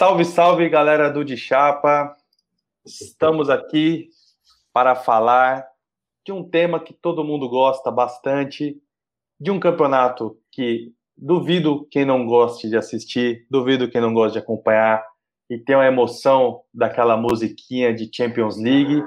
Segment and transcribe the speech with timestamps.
[0.00, 2.16] Salve, salve, galera do De Chapa.
[2.86, 4.08] Estamos aqui
[4.72, 5.66] para falar
[6.24, 8.80] de um tema que todo mundo gosta bastante,
[9.38, 14.38] de um campeonato que duvido quem não goste de assistir, duvido quem não gosta de
[14.38, 15.04] acompanhar
[15.50, 19.04] e tem uma emoção daquela musiquinha de Champions League.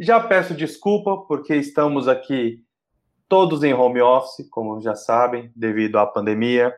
[0.00, 2.64] Já peço desculpa porque estamos aqui
[3.28, 6.74] todos em home office, como já sabem, devido à pandemia.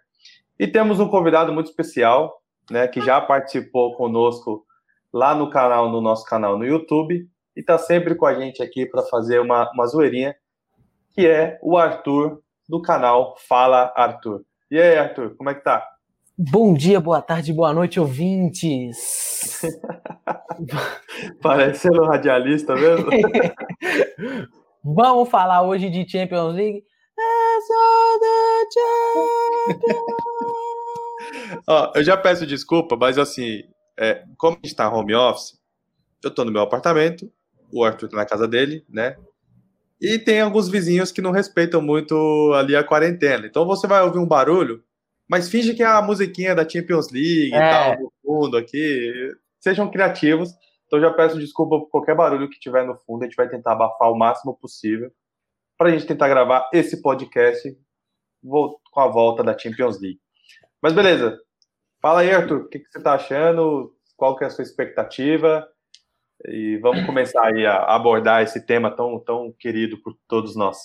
[0.59, 4.65] E temos um convidado muito especial, né, que já participou conosco
[5.13, 8.85] lá no canal, no nosso canal no YouTube, e está sempre com a gente aqui
[8.87, 10.37] para fazer uma, uma zoeirinha,
[11.15, 14.43] que é o Arthur, do canal Fala Arthur.
[14.71, 15.87] E aí, Arthur, como é que tá?
[16.39, 19.63] Bom dia, boa tarde, boa noite, ouvintes.
[21.41, 23.09] Parecendo um radialista mesmo.
[24.85, 26.85] Vamos falar hoje de Champions League.
[31.67, 33.63] Ó, eu já peço desculpa, mas assim,
[33.99, 35.59] é, como a gente tá home office,
[36.23, 37.31] eu tô no meu apartamento,
[37.73, 39.17] o Arthur tá na casa dele, né?
[40.01, 43.47] E tem alguns vizinhos que não respeitam muito ali a quarentena.
[43.47, 44.83] Então você vai ouvir um barulho,
[45.29, 47.57] mas finge que é a musiquinha da Champions League é.
[47.57, 49.33] e tal, no fundo aqui.
[49.61, 50.51] Sejam criativos.
[50.87, 53.23] Então já peço desculpa por qualquer barulho que tiver no fundo.
[53.23, 55.11] A gente vai tentar abafar o máximo possível
[55.79, 57.77] para a gente tentar gravar esse podcast
[58.43, 60.21] com a volta da Champions League.
[60.83, 61.39] Mas beleza.
[62.01, 63.93] Fala aí, Arthur, o que, que você está achando?
[64.17, 65.67] Qual que é a sua expectativa?
[66.45, 70.77] E vamos começar aí a abordar esse tema tão, tão querido por todos nós.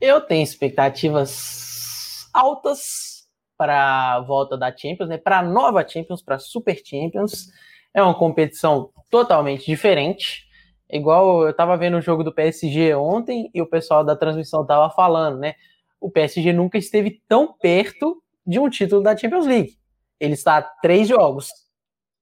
[0.00, 5.18] Eu tenho expectativas altas para a volta da Champions, né?
[5.18, 7.48] Para a nova Champions, para a Super Champions.
[7.94, 10.44] É uma competição totalmente diferente.
[10.90, 14.90] Igual eu estava vendo o jogo do PSG ontem e o pessoal da transmissão estava
[14.90, 15.54] falando, né?
[16.00, 19.78] O PSG nunca esteve tão perto de um título da Champions League.
[20.18, 21.50] Ele está a três jogos,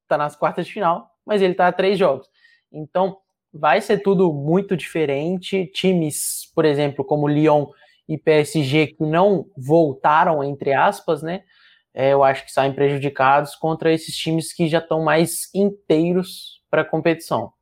[0.02, 2.28] está nas quartas de final, mas ele está a três jogos.
[2.72, 3.18] Então,
[3.52, 5.66] vai ser tudo muito diferente.
[5.74, 7.66] Times, por exemplo, como Lyon
[8.08, 11.44] e PSG, que não voltaram, entre aspas, né?
[11.92, 16.82] É, eu acho que saem prejudicados contra esses times que já estão mais inteiros para
[16.82, 17.52] a competição.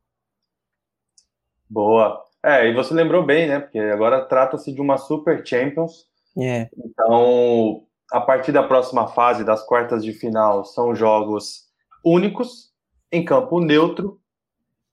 [1.67, 2.23] Boa.
[2.43, 3.59] É, e você lembrou bem, né?
[3.59, 6.07] Porque agora trata-se de uma Super Champions.
[6.37, 6.69] É.
[6.77, 11.67] Então, a partir da próxima fase, das quartas de final, são jogos
[12.03, 12.69] únicos,
[13.11, 14.19] em campo neutro.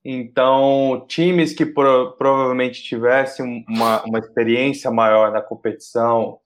[0.04, 6.38] Então, times que pro, provavelmente tivessem uma, uma experiência maior na competição,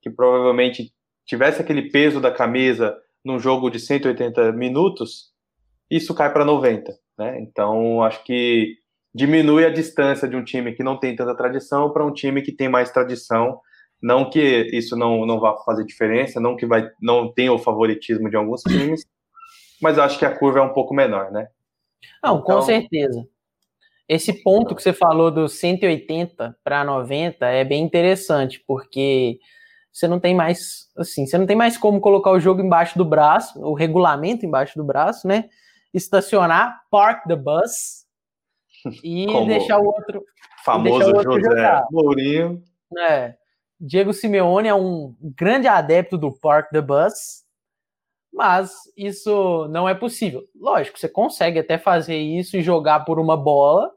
[0.00, 0.92] que provavelmente
[1.26, 5.32] tivesse aquele peso da camisa num jogo de 180 minutos,
[5.90, 6.94] isso cai para 90.
[7.18, 7.40] Né?
[7.40, 8.76] Então, acho que
[9.14, 12.52] diminui a distância de um time que não tem tanta tradição para um time que
[12.52, 13.60] tem mais tradição
[14.04, 18.28] não que isso não, não vá fazer diferença, não que vai, não tenha o favoritismo
[18.28, 19.06] de alguns times,
[19.80, 21.48] mas acho que a curva é um pouco menor, né?
[22.22, 22.56] Não, então...
[22.56, 23.26] com certeza.
[24.06, 29.38] Esse ponto que você falou do 180 para 90 é bem interessante, porque
[29.90, 33.06] você não tem mais, assim, você não tem mais como colocar o jogo embaixo do
[33.06, 35.48] braço, o regulamento embaixo do braço, né?
[35.94, 38.04] Estacionar, park the bus
[39.02, 40.22] e como deixar o outro
[40.62, 41.86] famoso o outro José jogar.
[41.90, 42.62] Mourinho.
[42.98, 43.34] É.
[43.80, 47.44] Diego Simeone é um grande adepto do Park the Bus,
[48.32, 50.42] mas isso não é possível.
[50.54, 53.90] Lógico, você consegue até fazer isso e jogar por uma bola,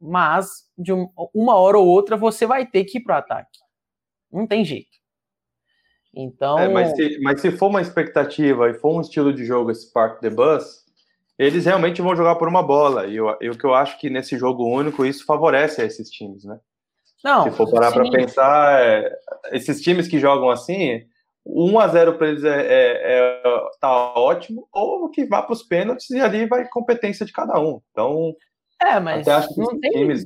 [0.00, 3.58] mas de um, uma hora ou outra você vai ter que ir para o ataque.
[4.32, 4.98] Não tem jeito.
[6.14, 6.58] Então.
[6.58, 9.92] É, mas, se, mas se for uma expectativa e for um estilo de jogo esse
[9.92, 10.84] Park the Bus,
[11.38, 13.06] eles realmente vão jogar por uma bola.
[13.06, 16.58] E o que eu acho que nesse jogo único isso favorece a esses times, né?
[17.22, 19.18] Não, Se for parar para pensar, é,
[19.52, 21.06] esses times que jogam assim,
[21.44, 23.42] 1 a 0 para eles é, é, é,
[23.80, 27.80] tá ótimo, ou que vá para os pênaltis e ali vai competência de cada um.
[27.90, 28.34] Então,
[28.82, 29.26] é, mas
[29.56, 29.90] não tem...
[29.90, 30.24] times...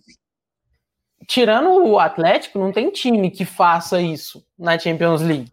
[1.26, 5.50] Tirando o Atlético, não tem time que faça isso na Champions League.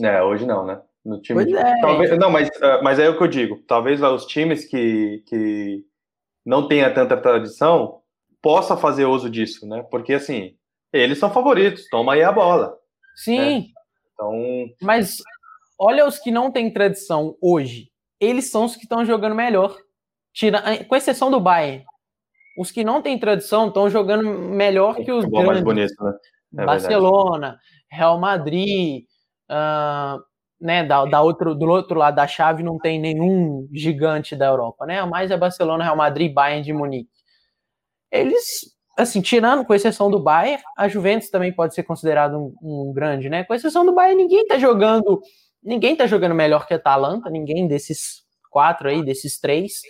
[0.00, 0.80] É, hoje não, né?
[1.04, 1.56] No time de...
[1.56, 1.80] é.
[1.80, 3.58] talvez, não, mas, ah, mas é o que eu digo.
[3.66, 5.82] Talvez os times que, que
[6.46, 7.97] não tenha tanta tradição
[8.42, 9.84] possa fazer uso disso, né?
[9.90, 10.54] Porque assim,
[10.92, 12.76] eles são favoritos, toma aí a bola.
[13.16, 13.38] Sim.
[13.38, 13.64] Né?
[14.12, 14.66] Então.
[14.82, 15.18] Mas
[15.78, 17.90] olha os que não têm tradição hoje.
[18.20, 19.76] Eles são os que estão jogando melhor.
[20.32, 21.84] Tira, com exceção do Bayern.
[22.58, 25.46] Os que não têm tradição estão jogando melhor que os grandes.
[25.46, 26.12] mais bonito, né?
[26.58, 27.58] É Barcelona.
[27.90, 29.04] Real Madrid,
[29.48, 30.20] uh,
[30.60, 34.84] né, da, da outro, do outro lado da chave não tem nenhum gigante da Europa,
[34.86, 35.04] né?
[35.04, 37.17] Mais é Barcelona, Real Madrid, Bayern de Munique
[38.10, 42.92] eles, assim, tirando, com exceção do Bayern, a Juventus também pode ser considerado um, um,
[42.92, 43.44] grande, né?
[43.44, 45.20] Com exceção do Bayern, ninguém tá jogando
[45.62, 49.82] Ninguém tá jogando melhor que a Atalanta, ninguém desses quatro aí, desses três.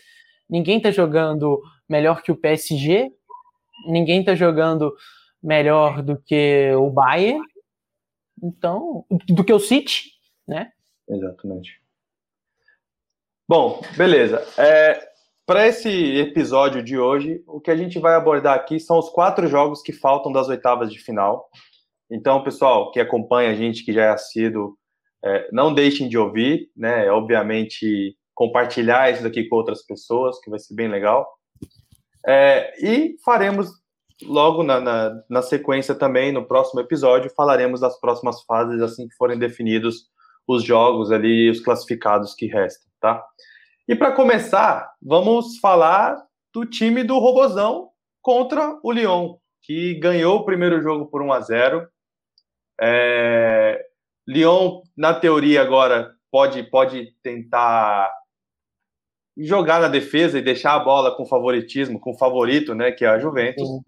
[0.49, 3.13] Ninguém tá jogando melhor que o PSG,
[3.87, 4.95] ninguém tá jogando
[5.43, 7.41] melhor do que o Bayern,
[8.43, 10.11] então, do que o City,
[10.47, 10.73] né?
[11.09, 11.81] Exatamente.
[13.47, 14.45] Bom, beleza.
[14.57, 15.08] É,
[15.49, 19.47] Para esse episódio de hoje, o que a gente vai abordar aqui são os quatro
[19.47, 21.49] jogos que faltam das oitavas de final.
[22.11, 24.77] Então, pessoal que acompanha a gente, que já é assíduo,
[25.25, 27.11] é, não deixem de ouvir, né?
[27.11, 31.27] Obviamente, compartilhar isso daqui com outras pessoas, que vai ser bem legal.
[32.27, 33.71] É, e faremos
[34.25, 39.17] logo na, na, na, sequência também, no próximo episódio, falaremos das próximas fases assim que
[39.17, 40.11] forem definidos
[40.47, 43.25] os jogos ali, os classificados que restam, tá?
[43.89, 47.89] E para começar, vamos falar do time do Robozão
[48.21, 51.89] contra o Lyon, que ganhou o primeiro jogo por 1 a 0.
[52.79, 53.83] É...
[54.27, 58.13] Lyon, na teoria agora, pode, pode tentar
[59.39, 63.09] jogar na defesa e deixar a bola com favoritismo, com o favorito, né, que é
[63.09, 63.67] a Juventus.
[63.67, 63.81] Sim.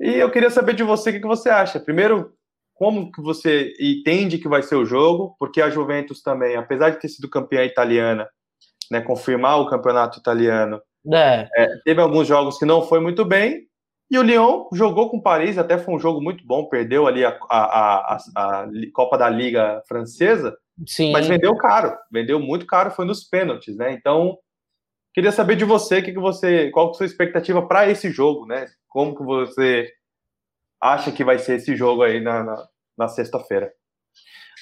[0.00, 1.78] E eu queria saber de você o que você acha.
[1.78, 2.34] Primeiro,
[2.74, 6.98] como que você entende que vai ser o jogo, porque a Juventus também, apesar de
[6.98, 8.28] ter sido campeã italiana,
[8.92, 10.80] né, confirmar o campeonato italiano,
[11.10, 11.48] é.
[11.56, 13.66] É, teve alguns jogos que não foi muito bem,
[14.10, 17.24] e o Lyon jogou com o Paris, até foi um jogo muito bom, perdeu ali
[17.24, 20.54] a, a, a, a Copa da Liga Francesa,
[20.86, 21.12] Sim.
[21.12, 23.92] mas vendeu caro, vendeu muito caro, foi nos pênaltis, né?
[23.92, 24.38] Então,
[25.14, 28.10] queria saber de você, que que você, qual que é a sua expectativa para esse
[28.10, 28.66] jogo, né?
[28.86, 29.90] Como que você
[30.80, 32.68] acha que vai ser esse jogo aí na, na,
[32.98, 33.72] na sexta-feira?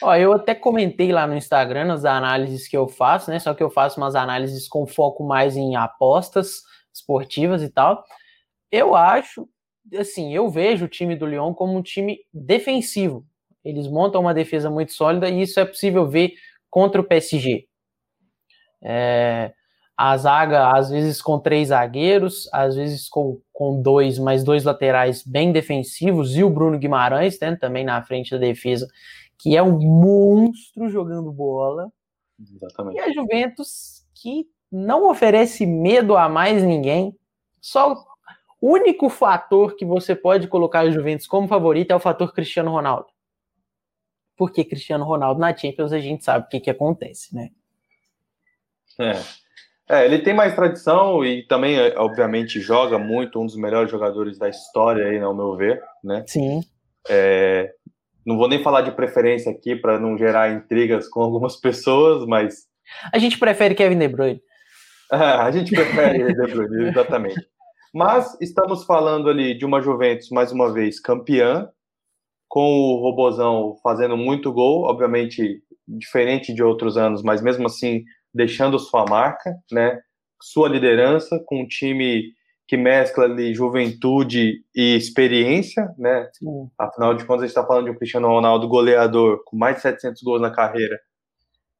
[0.02, 3.38] Ó, eu até comentei lá no Instagram nas análises que eu faço, né?
[3.38, 6.62] Só que eu faço umas análises com foco mais em apostas
[6.92, 8.02] esportivas e tal.
[8.70, 9.48] Eu acho,
[9.98, 13.26] assim, eu vejo o time do Lyon como um time defensivo.
[13.64, 16.32] Eles montam uma defesa muito sólida e isso é possível ver
[16.70, 17.66] contra o PSG.
[18.82, 19.52] É,
[19.96, 25.22] a zaga, às vezes com três zagueiros, às vezes com, com dois, mas dois laterais
[25.22, 28.88] bem defensivos, e o Bruno Guimarães, né, também na frente da defesa,
[29.40, 31.90] que é um monstro jogando bola.
[32.38, 32.96] Exatamente.
[32.96, 37.16] E a Juventus, que não oferece medo a mais ninguém,
[37.60, 37.94] só
[38.60, 42.70] o único fator que você pode colocar a Juventus como favorito é o fator Cristiano
[42.70, 43.08] Ronaldo.
[44.36, 47.50] Porque Cristiano Ronaldo na Champions a gente sabe o que, que acontece, né?
[48.98, 49.40] É.
[49.88, 54.38] É, ele tem mais tradição e também, é, obviamente, joga muito, um dos melhores jogadores
[54.38, 56.22] da história aí, ao meu ver, né?
[56.28, 56.60] Sim.
[57.08, 57.74] É,
[58.24, 62.66] não vou nem falar de preferência aqui para não gerar intrigas com algumas pessoas, mas...
[63.12, 64.42] A gente prefere Kevin De Bruyne.
[65.12, 67.40] É, a gente prefere De Bruyne, exatamente.
[67.92, 71.68] Mas estamos falando ali de uma Juventus, mais uma vez, campeã,
[72.48, 78.78] com o Robozão fazendo muito gol, obviamente diferente de outros anos, mas mesmo assim deixando
[78.78, 80.00] sua marca, né?
[80.40, 82.32] Sua liderança com um time
[82.70, 86.30] que mescla ali juventude e experiência, né?
[86.32, 86.70] Sim.
[86.78, 89.82] Afinal de contas, a gente está falando de um Cristiano Ronaldo goleador com mais de
[89.82, 90.96] 700 gols na carreira,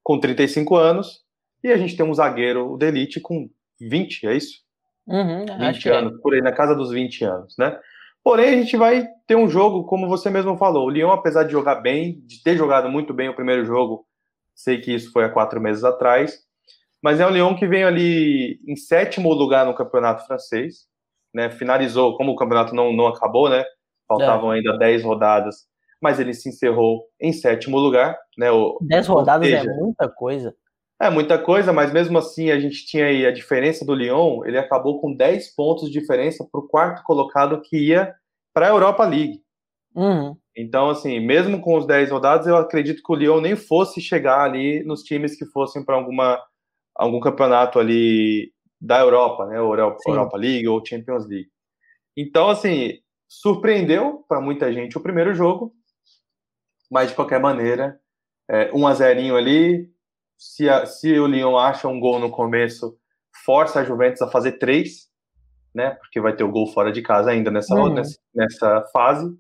[0.03, 1.21] com 35 anos,
[1.63, 3.49] e a gente tem um zagueiro de elite com
[3.81, 4.65] 20, é isso?
[5.07, 5.93] Uhum, 20 é.
[5.93, 6.21] anos, é.
[6.21, 7.79] por aí, na casa dos 20 anos, né?
[8.25, 11.53] Porém, a gente vai ter um jogo, como você mesmo falou, o Lyon, apesar de
[11.53, 14.05] jogar bem, de ter jogado muito bem o primeiro jogo,
[14.63, 16.39] Sei que isso foi há quatro meses atrás.
[17.03, 20.89] Mas é um Lyon que veio ali em sétimo lugar no campeonato francês.
[21.35, 21.51] Né?
[21.51, 23.65] Finalizou, como o campeonato não, não acabou, né?
[24.07, 24.57] Faltavam é.
[24.57, 25.69] ainda dez rodadas.
[26.01, 28.19] Mas ele se encerrou em sétimo lugar.
[28.37, 28.51] Né?
[28.51, 30.55] O, dez rodadas é seja, é muita coisa.
[31.01, 34.45] É muita coisa, mas mesmo assim a gente tinha aí a diferença do Lyon.
[34.45, 38.15] Ele acabou com 10 pontos de diferença para o quarto colocado que ia
[38.53, 39.41] para a Europa League.
[39.95, 40.37] Uhum.
[40.55, 44.43] Então, assim, mesmo com os 10 rodados, eu acredito que o Lyon nem fosse chegar
[44.43, 46.39] ali nos times que fossem para alguma
[46.95, 49.57] algum campeonato ali da Europa, né?
[49.57, 51.51] Europa, Europa League ou Champions League.
[52.17, 55.73] Então, assim, surpreendeu para muita gente o primeiro jogo,
[56.91, 58.01] mas de qualquer maneira,
[58.49, 59.91] é, 1 a 0 ali.
[60.37, 62.99] Se, a, se o Lyon acha um gol no começo,
[63.45, 65.09] força a Juventus a fazer três,
[65.75, 65.91] né?
[65.91, 67.93] Porque vai ter o gol fora de casa ainda nessa, uhum.
[67.93, 69.31] nessa, nessa fase.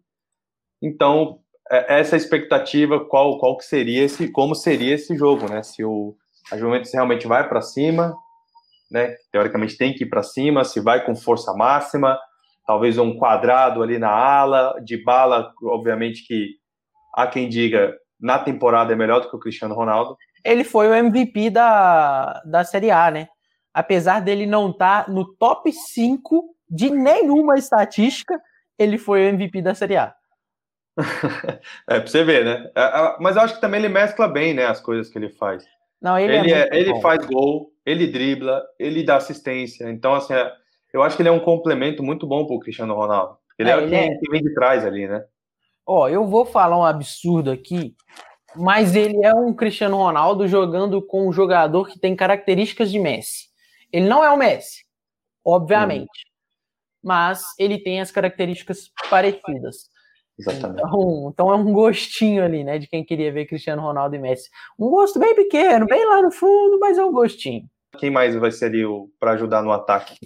[0.80, 1.40] Então,
[1.70, 5.62] é, essa expectativa, qual, qual que seria esse, como seria esse jogo, né?
[5.62, 6.16] Se o
[6.50, 8.14] a Juventus realmente vai para cima,
[8.90, 9.14] né?
[9.30, 12.18] Teoricamente tem que ir para cima, se vai com força máxima,
[12.66, 16.56] talvez um quadrado ali na ala, de bala, obviamente que
[17.14, 20.16] há quem diga na temporada é melhor do que o Cristiano Ronaldo.
[20.44, 23.28] Ele foi o MVP da, da Série A, né?
[23.72, 28.40] Apesar dele não estar tá no top 5 de nenhuma estatística,
[28.78, 30.14] ele foi o MVP da Série A.
[31.88, 32.70] é, pra você ver, né?
[32.74, 35.30] É, é, mas eu acho que também ele mescla bem, né, as coisas que ele
[35.30, 35.64] faz.
[36.00, 39.90] Não, ele, ele, é, é ele faz gol, ele dribla, ele dá assistência.
[39.90, 40.34] Então, assim,
[40.92, 43.36] eu acho que ele é um complemento muito bom pro Cristiano Ronaldo.
[43.58, 45.24] Ele é, é quem, quem vem de trás ali, né?
[45.86, 47.94] Ó, eu vou falar um absurdo aqui,
[48.56, 53.48] mas ele é um Cristiano Ronaldo jogando com um jogador que tem características de Messi.
[53.92, 54.84] Ele não é o Messi,
[55.44, 56.30] obviamente, hum.
[57.02, 59.89] mas ele tem as características parecidas.
[60.40, 60.80] Exatamente.
[60.80, 64.48] Então, então, é um gostinho ali, né, de quem queria ver Cristiano Ronaldo e Messi.
[64.78, 67.68] Um gosto bem pequeno, bem lá no fundo, mas é um gostinho.
[67.98, 68.82] Quem mais vai ser ali
[69.18, 70.16] para ajudar no ataque?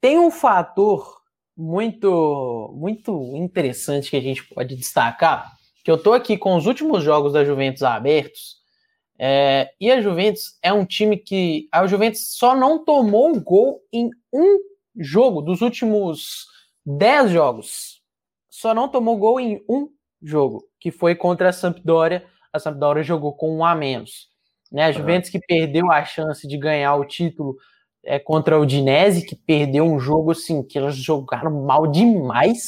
[0.00, 1.22] Tem um fator
[1.56, 5.52] muito muito interessante que a gente pode destacar,
[5.84, 8.56] que eu tô aqui com os últimos jogos da Juventus abertos,
[9.18, 14.10] é, e a Juventus é um time que a Juventus só não tomou gol em
[14.32, 14.58] um
[14.96, 16.46] jogo dos últimos
[16.84, 18.02] 10 jogos.
[18.54, 19.88] Só não tomou gol em um
[20.22, 22.24] jogo, que foi contra a Sampdoria.
[22.52, 24.28] A Sampdoria jogou com um a menos.
[24.70, 24.84] Né?
[24.84, 27.56] A Juventus que perdeu a chance de ganhar o título
[28.04, 32.62] é, contra o Dinese, que perdeu um jogo assim, que eles jogaram mal demais.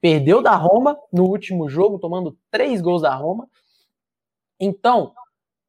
[0.00, 3.46] Perdeu da Roma no último jogo, tomando três gols da Roma.
[4.58, 5.12] Então,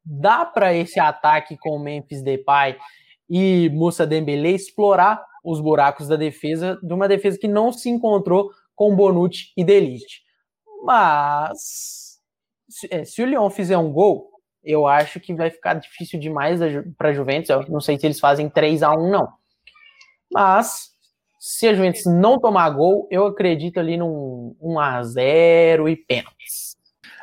[0.02, 2.78] dá para esse ataque com o Memphis Depay
[3.28, 8.50] e Moussa Dembélé explorar os buracos da defesa, de uma defesa que não se encontrou
[8.78, 10.22] com Bonucci e Delite.
[10.84, 12.20] Mas
[12.68, 14.30] se, é, se o Lyon fizer um gol,
[14.62, 16.60] eu acho que vai ficar difícil demais
[16.96, 17.50] para a Juventus.
[17.50, 19.28] Eu não sei se eles fazem 3 a 1 não.
[20.32, 20.90] Mas
[21.40, 26.76] se a Juventus não tomar gol, eu acredito ali num 1 a 0 e pênaltis.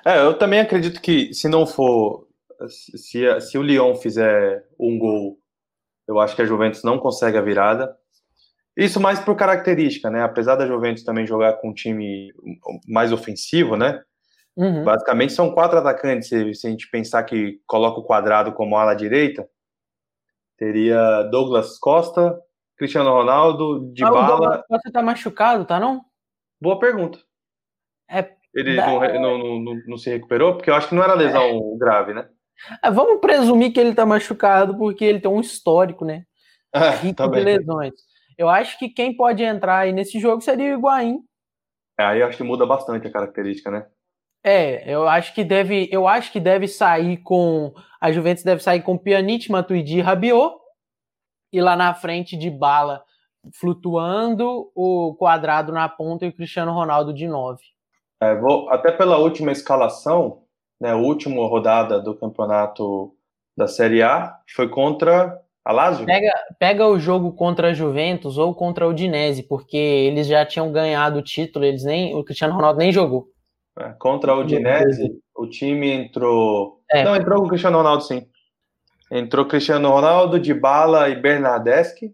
[0.06, 2.28] É, eu também acredito que se não for
[2.68, 5.40] se, se o Lyon fizer um gol,
[6.06, 7.98] eu acho que a Juventus não consegue a virada.
[8.76, 10.22] Isso mais por característica, né?
[10.22, 12.34] Apesar da Juventus também jogar com um time
[12.88, 14.02] mais ofensivo, né?
[14.56, 14.84] Uhum.
[14.84, 16.30] Basicamente são quatro atacantes.
[16.30, 19.48] Se, a gente pensar que coloca o quadrado como ala direita,
[20.58, 22.38] teria Douglas Costa,
[22.78, 24.64] Cristiano Ronaldo, de ah, bala.
[24.70, 26.02] Você tá machucado, tá não?
[26.62, 27.20] Boa pergunta.
[28.10, 30.56] É, Ele não, não, não, não, se recuperou?
[30.56, 31.78] Porque eu acho que não era lesão é.
[31.78, 32.28] grave, né?
[32.84, 36.24] É, vamos presumir que ele tá machucado porque ele tem um histórico, né?
[36.74, 37.94] É, tá de lesões.
[38.38, 41.20] Eu acho que quem pode entrar aí nesse jogo seria o Higuaín.
[42.00, 43.88] É, aí acho que muda bastante a característica, né?
[44.44, 48.84] É, eu acho que deve, eu acho que deve sair com a Juventus deve sair
[48.84, 50.56] com Pjanic, Matuidi e Rabiot
[51.52, 53.04] e lá na frente de bala
[53.54, 57.60] flutuando o quadrado na ponta e o Cristiano Ronaldo de 9.
[58.22, 60.44] É, vou até pela última escalação,
[60.80, 63.16] né, a última rodada do campeonato
[63.58, 66.06] da Série A foi contra a Lazio.
[66.06, 70.72] Pega, pega o jogo contra a Juventus ou contra o Udinese, porque eles já tinham
[70.72, 73.28] ganhado o título, eles nem o Cristiano Ronaldo nem jogou.
[73.78, 76.82] É, contra o Udinese, o time entrou.
[76.92, 77.04] É.
[77.04, 78.28] Não, entrou com o Cristiano Ronaldo, sim.
[79.12, 82.14] Entrou Cristiano Ronaldo, Dybala e Bernadeschi.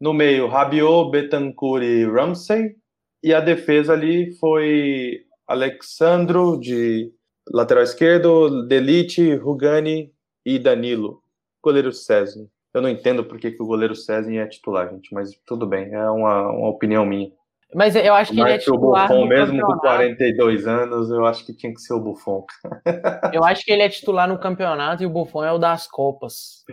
[0.00, 2.76] No meio, Rabiot, Betancourt e Ramsey.
[3.22, 7.12] E a defesa ali foi Alexandro, de
[7.52, 10.12] lateral esquerdo, Delite, Rugani
[10.44, 11.22] e Danilo.
[11.62, 12.46] Goleiro César.
[12.74, 15.92] Eu não entendo por que, que o goleiro César é titular, gente, mas tudo bem,
[15.92, 17.30] é uma, uma opinião minha.
[17.74, 19.10] Mas eu acho que Mas ele é titular.
[19.10, 22.44] O Buffon, mesmo com 42 anos, eu acho que tinha que ser o Buffon.
[23.32, 26.64] eu acho que ele é titular no campeonato e o Buffon é o das Copas.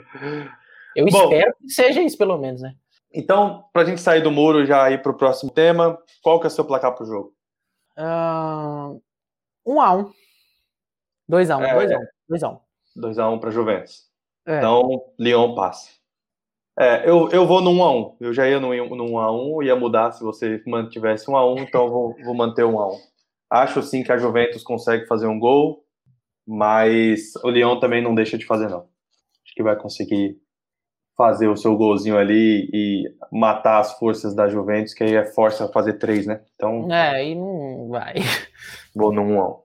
[0.95, 2.75] Eu Bom, espero que seja isso, pelo menos, né?
[3.13, 6.51] Então, pra gente sair do muro já ir pro próximo tema, qual que é o
[6.51, 7.33] seu placar pro jogo?
[7.97, 9.01] Uh,
[9.65, 10.11] um a um.
[11.27, 12.59] 2 a 1 um, 2 é, a 1 um, 2 a 1 um.
[12.95, 14.08] 2 a 1 um pra Juventus.
[14.49, 14.57] É.
[14.57, 15.91] Então, Lyon passa.
[16.77, 18.15] É, eu, eu vou no 1x1.
[18.19, 22.15] Eu já ia no, no 1x1, ia mudar se você mantivesse 1x1, então eu vou,
[22.23, 22.97] vou manter 1x1.
[23.47, 25.85] Acho sim que a Juventus consegue fazer um gol,
[26.47, 28.87] mas o Lyon também não deixa de fazer, não.
[29.45, 30.39] Acho que vai conseguir
[31.15, 35.67] fazer o seu golzinho ali e matar as forças da Juventus, que aí é força
[35.67, 36.41] fazer três, né?
[36.55, 36.91] Então.
[36.91, 38.15] É, aí não vai.
[38.95, 39.59] Vou no 1x1.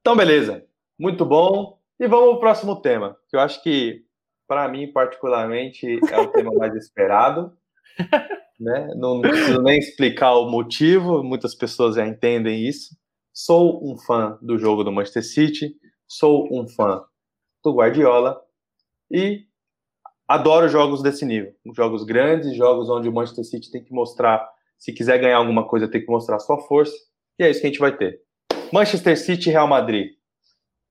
[0.00, 0.64] Então, beleza.
[0.98, 1.79] Muito bom.
[2.00, 4.02] E vamos pro próximo tema, que eu acho que
[4.48, 7.52] para mim, particularmente, é o tema mais esperado.
[8.60, 8.92] Né?
[8.94, 12.94] Não, preciso nem explicar o motivo, muitas pessoas já entendem isso.
[13.32, 15.74] Sou um fã do jogo do Manchester City,
[16.06, 17.02] sou um fã
[17.64, 18.38] do Guardiola
[19.10, 19.46] e
[20.28, 21.54] adoro jogos desse nível.
[21.74, 24.46] Jogos grandes, jogos onde o Manchester City tem que mostrar,
[24.78, 26.94] se quiser ganhar alguma coisa, tem que mostrar sua força.
[27.38, 28.20] E é isso que a gente vai ter.
[28.70, 30.19] Manchester City e Real Madrid.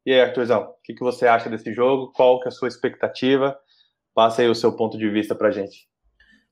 [0.05, 2.11] E aí, Arthurzão, o que, que você acha desse jogo?
[2.13, 3.57] Qual que é a sua expectativa?
[4.13, 5.87] Passa aí o seu ponto de vista pra gente.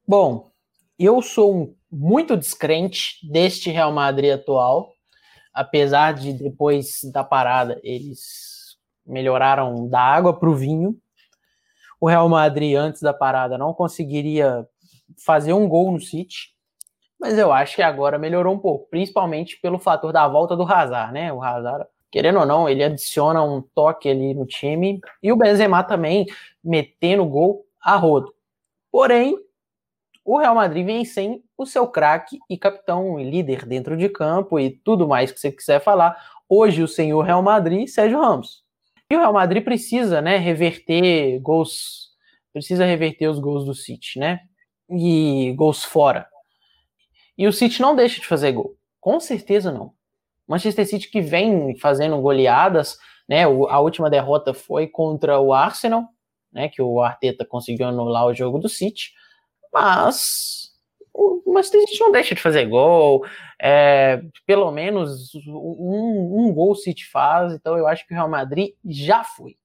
[0.07, 0.51] Bom,
[0.99, 4.93] eu sou muito descrente deste Real Madrid atual.
[5.53, 10.95] apesar de depois da parada eles melhoraram da água para o vinho.
[11.99, 14.67] O Real Madrid, antes da parada, não conseguiria
[15.25, 16.53] fazer um gol no City,
[17.19, 21.11] mas eu acho que agora melhorou um pouco, principalmente pelo fator da volta do Hazard,
[21.11, 21.33] né?
[21.33, 25.83] O Hazard, querendo ou não, ele adiciona um toque ali no time, e o Benzema
[25.83, 26.25] também
[26.63, 28.33] metendo gol a rodo.
[28.91, 29.37] Porém,
[30.23, 34.59] o Real Madrid vem sem o seu craque e capitão e líder dentro de campo
[34.59, 36.17] e tudo mais que você quiser falar.
[36.49, 38.63] Hoje o senhor Real Madrid, Sérgio Ramos.
[39.09, 42.09] E o Real Madrid precisa, né, reverter gols,
[42.51, 44.41] precisa reverter os gols do City, né?
[44.89, 46.27] E gols fora.
[47.37, 48.75] E o City não deixa de fazer gol.
[48.99, 49.93] Com certeza não.
[50.47, 53.43] Manchester City que vem fazendo goleadas, né?
[53.43, 56.05] A última derrota foi contra o Arsenal,
[56.51, 59.11] né, que o Arteta conseguiu anular o jogo do City
[59.73, 60.71] mas
[61.13, 63.25] o Manchester City não deixa de fazer gol,
[63.61, 68.29] é, pelo menos um, um gol o City faz, então eu acho que o Real
[68.29, 69.55] Madrid já foi.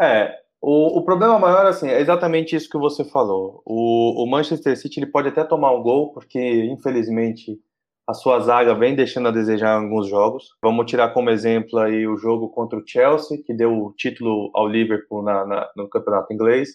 [0.00, 3.62] É, o, o problema maior assim, é exatamente isso que você falou.
[3.64, 7.58] O, o Manchester City ele pode até tomar um gol, porque infelizmente
[8.08, 10.44] a sua zaga vem deixando a desejar em alguns jogos.
[10.62, 14.68] Vamos tirar como exemplo aí o jogo contra o Chelsea, que deu o título ao
[14.68, 16.68] Liverpool na, na, no campeonato inglês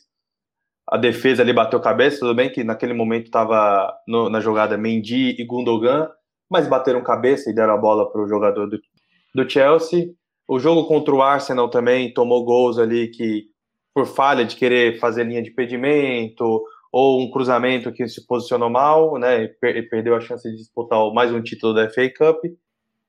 [0.92, 5.46] a defesa ali bateu cabeça, tudo bem que naquele momento estava na jogada Mendy e
[5.46, 6.10] Gundogan,
[6.50, 8.78] mas bateram cabeça e deram a bola para o jogador do,
[9.34, 10.10] do Chelsea.
[10.46, 13.46] O jogo contra o Arsenal também tomou gols ali que,
[13.96, 16.62] por falha de querer fazer linha de impedimento
[16.92, 21.32] ou um cruzamento que se posicionou mal, né, e perdeu a chance de disputar mais
[21.32, 22.44] um título da FA Cup.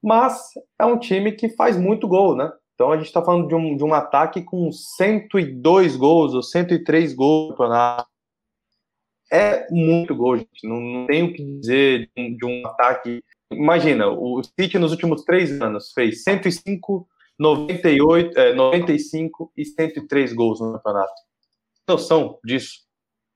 [0.03, 2.53] Mas é um time que faz muito gol, né?
[2.75, 7.15] Então a gente está falando de um, de um ataque com 102 gols ou 103
[7.15, 8.09] gols no campeonato.
[9.33, 10.69] É muito gol, gente.
[10.69, 13.23] Não, não tenho o que dizer de um, de um, ataque.
[13.53, 17.07] Imagina, o City nos últimos três anos fez 105,
[17.39, 21.13] 98, é, 95 e 103 gols no campeonato.
[21.89, 22.92] Noção disso?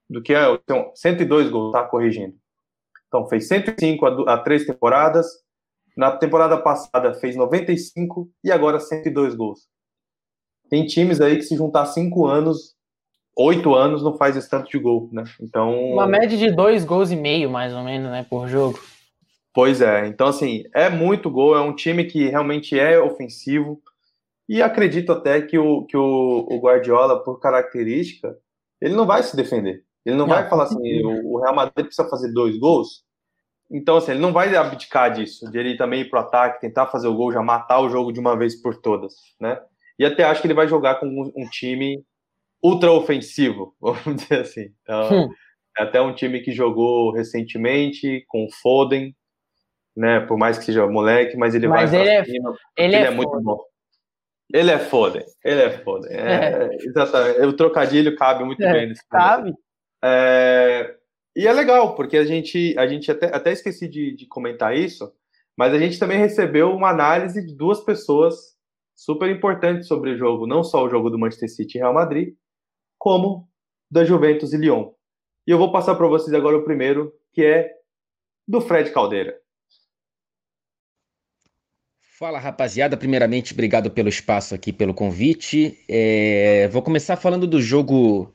[0.09, 0.51] Do que é?
[0.53, 2.35] Então, 102 gols, tá corrigindo.
[3.09, 5.27] Então, fez 105 a, a três temporadas,
[5.97, 9.61] na temporada passada fez 95 e agora 102 gols.
[10.69, 12.75] Tem times aí que se juntar cinco anos,
[13.37, 15.25] oito anos, não faz esse tanto de gol, né?
[15.41, 18.79] Então uma média de dois gols e meio mais ou menos, né, por jogo.
[19.55, 20.07] Pois é.
[20.07, 21.57] Então assim é muito gol.
[21.57, 23.81] É um time que realmente é ofensivo
[24.49, 28.37] e acredito até que o que o, o Guardiola, por característica,
[28.81, 29.86] ele não vai se defender.
[30.07, 33.05] Ele não, não vai falar assim, o Real Madrid precisa fazer dois gols,
[33.71, 37.09] então, assim, ele não vai abdicar disso, de ele também ir pro ataque, tentar fazer
[37.09, 39.61] o gol, já matar o jogo de uma vez por todas, né?
[39.99, 42.05] E até acho que ele vai jogar com um, time
[42.63, 44.73] ultra ofensivo, vamos dizer assim.
[44.83, 45.29] Então, hum.
[45.79, 49.15] é até um time que jogou recentemente com o Foden,
[49.97, 50.21] né?
[50.21, 53.07] Por mais que seja moleque, mas ele mas vai ele, é, cima, ele, ele é,
[53.07, 53.59] é muito bom.
[54.55, 56.13] Ele é Foden, ele é Foden.
[56.13, 56.77] É, é.
[56.77, 57.41] Exatamente.
[57.41, 59.53] O trocadilho cabe muito é, bem nesse Cabe.
[60.09, 60.97] É,
[61.35, 65.13] e é legal, porque a gente, a gente até, até esqueci de, de comentar isso,
[65.57, 68.57] mas a gente também recebeu uma análise de duas pessoas
[68.95, 72.35] super importantes sobre o jogo, não só o jogo do Manchester City e Real Madrid,
[72.97, 73.49] como
[73.91, 74.93] da Juventus e Lyon.
[75.47, 77.71] E eu vou passar para vocês agora o primeiro, que é
[78.47, 79.39] do Fred Caldeira.
[82.19, 85.79] Fala rapaziada, primeiramente obrigado pelo espaço aqui, pelo convite.
[85.89, 86.67] É...
[86.69, 88.35] Vou começar falando do jogo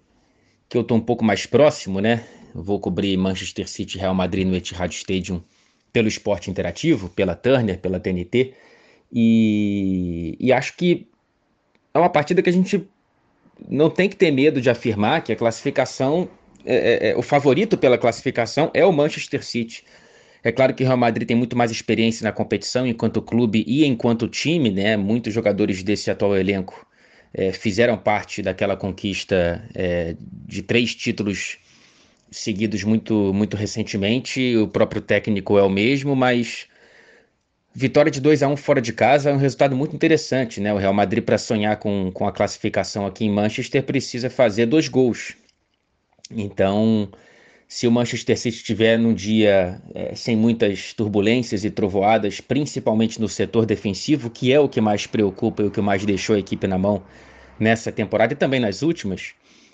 [0.72, 2.24] que eu tô um pouco mais próximo, né?
[2.56, 5.44] vou cobrir Manchester City Real Madrid no Etihad Stadium
[5.92, 8.54] pelo esporte interativo, pela Turner, pela TNT.
[9.12, 11.08] E, e acho que
[11.94, 12.88] é uma partida que a gente
[13.68, 16.30] não tem que ter medo de afirmar que a classificação,
[16.66, 19.84] é, é, é, o favorito pela classificação é o Manchester City.
[20.42, 23.86] É claro que o Real Madrid tem muito mais experiência na competição enquanto clube e
[23.86, 24.96] enquanto time, né?
[24.96, 26.88] Muitos jogadores desse atual elenco
[27.34, 30.16] é, fizeram parte daquela conquista é,
[30.48, 31.58] de três títulos
[32.30, 34.56] seguidos muito, muito recentemente.
[34.58, 36.68] O próprio técnico é o mesmo, mas
[37.74, 40.74] vitória de 2 a 1 fora de casa é um resultado muito interessante, né?
[40.74, 44.88] O Real Madrid, para sonhar com, com a classificação aqui em Manchester, precisa fazer dois
[44.88, 45.36] gols.
[46.30, 47.10] Então,
[47.72, 53.30] se o Manchester City estiver num dia é, sem muitas turbulências e trovoadas, principalmente no
[53.30, 56.68] setor defensivo, que é o que mais preocupa e o que mais deixou a equipe
[56.68, 57.02] na mão
[57.58, 59.32] nessa temporada e também nas últimas,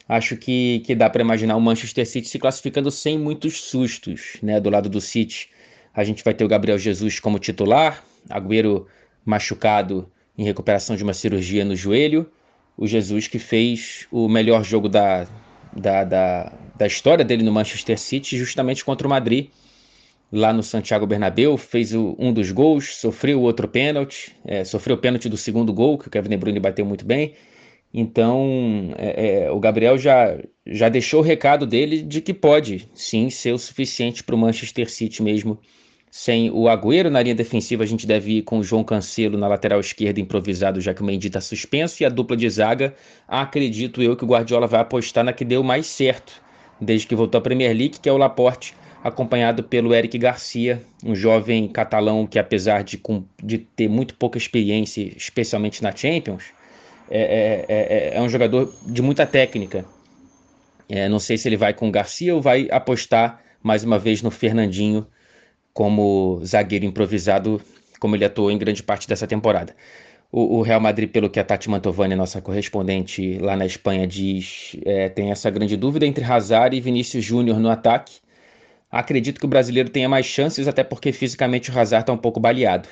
[0.07, 4.59] acho que, que dá para imaginar o Manchester City se classificando sem muitos sustos, né?
[4.59, 5.49] Do lado do City,
[5.91, 8.85] a gente vai ter o Gabriel Jesus como titular, Agüero
[9.25, 10.07] machucado
[10.37, 12.29] em recuperação de uma cirurgia no joelho,
[12.77, 15.27] o Jesus que fez o melhor jogo da,
[15.77, 19.47] da, da, da história dele no Manchester City, justamente contra o Madrid,
[20.31, 24.99] lá no Santiago Bernabéu, fez o, um dos gols, sofreu outro pênalti, é, sofreu o
[24.99, 27.33] pênalti do segundo gol, que o Kevin De Bruyne bateu muito bem.
[27.93, 33.29] Então, é, é, o Gabriel já, já deixou o recado dele de que pode, sim,
[33.29, 35.57] ser o suficiente para o Manchester City mesmo.
[36.09, 39.47] Sem o Agüero na linha defensiva, a gente deve ir com o João Cancelo na
[39.47, 42.95] lateral esquerda improvisado, já que o Mendy está suspenso, e a dupla de zaga,
[43.27, 46.41] acredito eu que o Guardiola vai apostar na que deu mais certo,
[46.79, 51.13] desde que voltou à Premier League, que é o Laporte, acompanhado pelo Eric Garcia, um
[51.13, 53.01] jovem catalão que, apesar de,
[53.43, 56.45] de ter muito pouca experiência, especialmente na Champions,
[57.09, 57.75] é, é,
[58.13, 59.85] é, é um jogador de muita técnica.
[60.89, 64.21] É, não sei se ele vai com o Garcia ou vai apostar mais uma vez
[64.21, 65.05] no Fernandinho
[65.77, 67.61] como zagueiro improvisado,
[67.99, 69.75] como ele atuou em grande parte dessa temporada.
[70.31, 74.75] O, o Real Madrid, pelo que a Tati Mantovani, nossa correspondente lá na Espanha, diz,
[74.83, 78.15] é, tem essa grande dúvida entre Hazard e Vinícius Júnior no ataque.
[78.89, 82.39] Acredito que o brasileiro tenha mais chances, até porque fisicamente o Hazard está um pouco
[82.39, 82.89] baleado.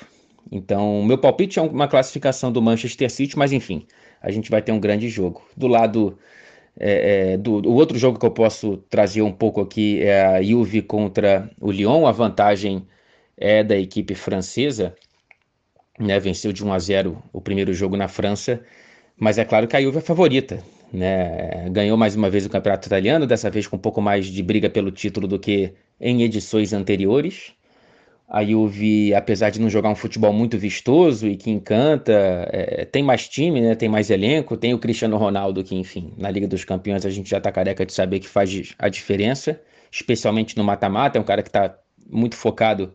[0.52, 3.84] Então, meu palpite é uma classificação do Manchester City, mas enfim,
[4.22, 5.44] a gente vai ter um grande jogo.
[5.56, 6.16] Do lado
[6.78, 10.42] é, é, do o outro jogo que eu posso trazer um pouco aqui é a
[10.42, 12.06] Juve contra o Lyon.
[12.06, 12.86] A vantagem
[13.36, 14.94] é da equipe francesa,
[15.98, 16.18] né?
[16.20, 18.62] Venceu de 1 a 0 o primeiro jogo na França,
[19.16, 20.62] mas é claro que a Juve é favorita,
[20.92, 21.68] né?
[21.70, 24.68] Ganhou mais uma vez o campeonato italiano, dessa vez com um pouco mais de briga
[24.70, 27.55] pelo título do que em edições anteriores.
[28.28, 32.12] A Juve, apesar de não jogar um futebol muito vistoso e que encanta,
[32.52, 33.74] é, tem mais time, né?
[33.76, 37.30] tem mais elenco, tem o Cristiano Ronaldo, que, enfim, na Liga dos Campeões a gente
[37.30, 39.60] já tá careca de saber que faz a diferença,
[39.92, 41.78] especialmente no mata-mata, é um cara que está
[42.10, 42.92] muito focado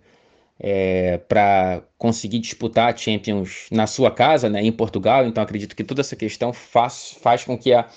[0.60, 5.84] é, para conseguir disputar a Champions na sua casa, né, em Portugal, então acredito que
[5.84, 7.90] toda essa questão faz, faz com que a.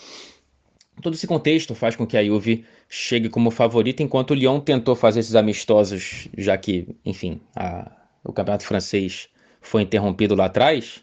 [1.02, 2.64] Todo esse contexto faz com que a Juve
[2.96, 7.90] chegue como favorita, enquanto o Lyon tentou fazer esses amistosos, já que, enfim, a,
[8.22, 9.28] o campeonato francês
[9.60, 11.02] foi interrompido lá atrás.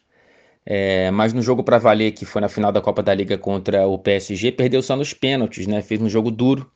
[0.66, 3.86] É, mas no jogo para valer, que foi na final da Copa da Liga contra
[3.88, 5.82] o PSG, perdeu só nos pênaltis, né?
[5.82, 6.72] Fez um jogo duro,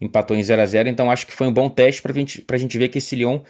[0.00, 2.56] empatou em 0 a 0 Então acho que foi um bom teste para gente, a
[2.56, 3.40] gente ver que esse Lyon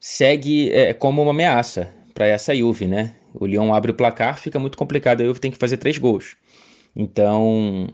[0.00, 3.14] segue é, como uma ameaça para essa Juve, né?
[3.34, 5.20] O Lyon abre o placar, fica muito complicado.
[5.20, 6.36] A Juve tem que fazer três gols.
[6.96, 7.88] Então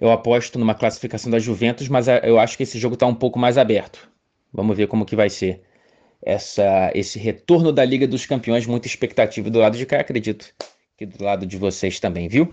[0.00, 3.38] eu aposto numa classificação da Juventus, mas eu acho que esse jogo está um pouco
[3.38, 4.08] mais aberto.
[4.52, 5.62] Vamos ver como que vai ser
[6.22, 8.66] essa, esse retorno da Liga dos Campeões.
[8.66, 10.52] Muita expectativa do lado de cá, acredito
[10.96, 12.52] que do lado de vocês também, viu?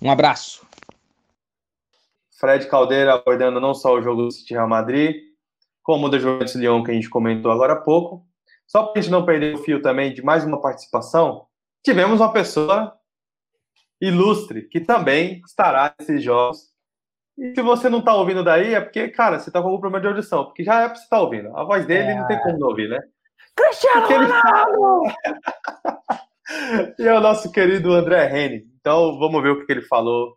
[0.00, 0.64] Um abraço.
[2.38, 5.16] Fred Caldeira abordando não só o jogo do City Real Madrid,
[5.82, 8.24] como o da Juventus Lyon que a gente comentou agora há pouco.
[8.66, 11.46] Só para a gente não perder o fio também de mais uma participação,
[11.82, 12.92] tivemos uma pessoa
[14.00, 16.75] ilustre que também estará nesses jogos
[17.38, 20.00] e se você não tá ouvindo daí, é porque, cara, você tá com algum problema
[20.00, 21.56] de audição, porque já é pra você estar tá ouvindo.
[21.56, 22.14] A voz dele é...
[22.14, 22.98] não tem como não ouvir, né?
[23.54, 25.14] Cristiano Ronaldo!
[26.98, 28.66] e é o nosso querido André Rene.
[28.80, 30.36] Então, vamos ver o que ele falou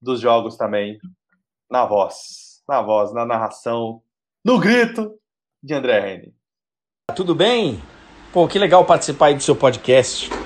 [0.00, 0.98] dos jogos também,
[1.70, 4.00] na voz, na voz, na narração,
[4.44, 5.14] no grito
[5.62, 6.34] de André Rene.
[7.14, 7.80] Tudo bem?
[8.32, 10.39] Pô, que legal participar aí do seu podcast.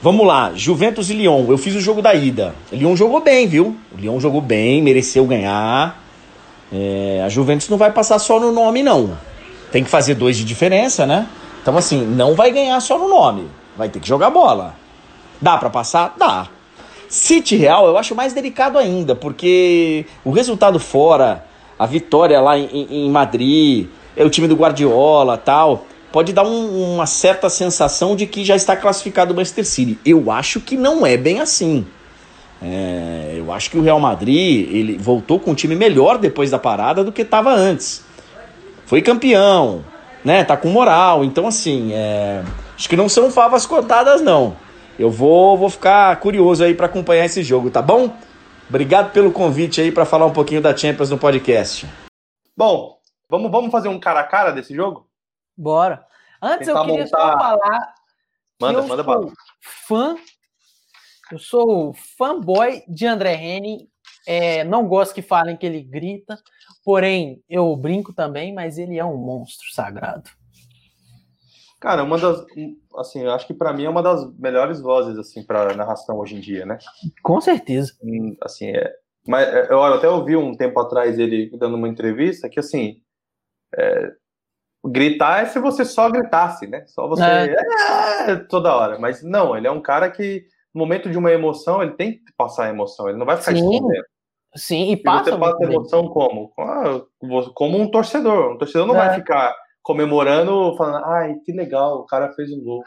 [0.00, 1.46] Vamos lá, Juventus e Lyon.
[1.48, 2.54] Eu fiz o jogo da ida.
[2.70, 3.76] O Lyon jogou bem, viu?
[3.92, 6.00] O Lyon jogou bem, mereceu ganhar.
[6.72, 9.18] É, a Juventus não vai passar só no nome, não.
[9.72, 11.26] Tem que fazer dois de diferença, né?
[11.60, 13.48] Então, assim, não vai ganhar só no nome.
[13.76, 14.76] Vai ter que jogar bola.
[15.42, 16.14] Dá para passar?
[16.16, 16.46] Dá.
[17.08, 21.44] City Real eu acho mais delicado ainda, porque o resultado fora,
[21.76, 26.94] a vitória lá em, em Madrid, é o time do Guardiola tal pode dar um,
[26.94, 29.98] uma certa sensação de que já está classificado o Manchester City.
[30.04, 31.86] Eu acho que não é bem assim.
[32.60, 36.58] É, eu acho que o Real Madrid ele voltou com um time melhor depois da
[36.58, 38.04] parada do que estava antes.
[38.84, 39.84] Foi campeão,
[40.24, 40.44] né?
[40.44, 41.24] Tá com moral.
[41.24, 42.42] Então assim, é,
[42.76, 44.56] acho que não são favas cortadas não.
[44.98, 48.12] Eu vou, vou ficar curioso aí para acompanhar esse jogo, tá bom?
[48.68, 51.86] Obrigado pelo convite aí para falar um pouquinho da Champions no podcast.
[52.56, 52.98] Bom,
[53.30, 55.07] vamos, vamos fazer um cara a cara desse jogo?
[55.58, 56.06] Bora.
[56.40, 57.08] Antes eu queria montar...
[57.08, 57.94] só falar.
[58.60, 59.32] Manda, manda bala.
[59.60, 60.16] Fã.
[61.32, 63.88] Eu sou fanboy de André Henning.
[64.26, 66.38] É, não gosto que falem que ele grita,
[66.84, 70.30] porém eu brinco também, mas ele é um monstro sagrado.
[71.80, 72.44] Cara, uma das,
[72.96, 76.36] assim, eu acho que para mim é uma das melhores vozes assim para narração hoje
[76.36, 76.78] em dia, né?
[77.22, 77.94] Com certeza.
[78.02, 78.94] Hum, assim, é,
[79.26, 83.00] mas é, eu até ouvi um tempo atrás ele dando uma entrevista que assim,
[83.76, 84.12] é,
[84.86, 86.84] Gritar é se você só gritasse, né?
[86.86, 87.56] Só você é.
[88.28, 88.98] É, toda hora.
[88.98, 92.32] Mas não, ele é um cara que, no momento de uma emoção, ele tem que
[92.36, 93.58] passar a emoção, ele não vai ficar Sim.
[93.58, 94.04] escondendo.
[94.54, 95.30] Sim, e passa.
[95.30, 96.52] E você passa emoção como?
[96.58, 97.02] Ah,
[97.54, 98.54] como um torcedor.
[98.54, 98.98] Um torcedor não é.
[98.98, 102.82] vai ficar comemorando, falando, ai, que legal, o cara fez um gol.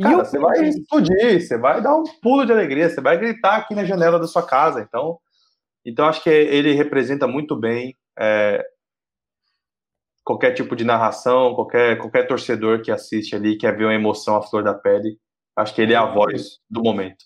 [0.00, 3.74] Cara, você vai explodir, você vai dar um pulo de alegria, você vai gritar aqui
[3.74, 4.80] na janela da sua casa.
[4.80, 5.18] Então,
[5.84, 8.64] então acho que ele representa muito bem é,
[10.24, 14.42] qualquer tipo de narração, qualquer, qualquer torcedor que assiste ali, quer ver uma emoção à
[14.42, 15.18] flor da pele.
[15.54, 17.24] Acho que ele é a voz do momento.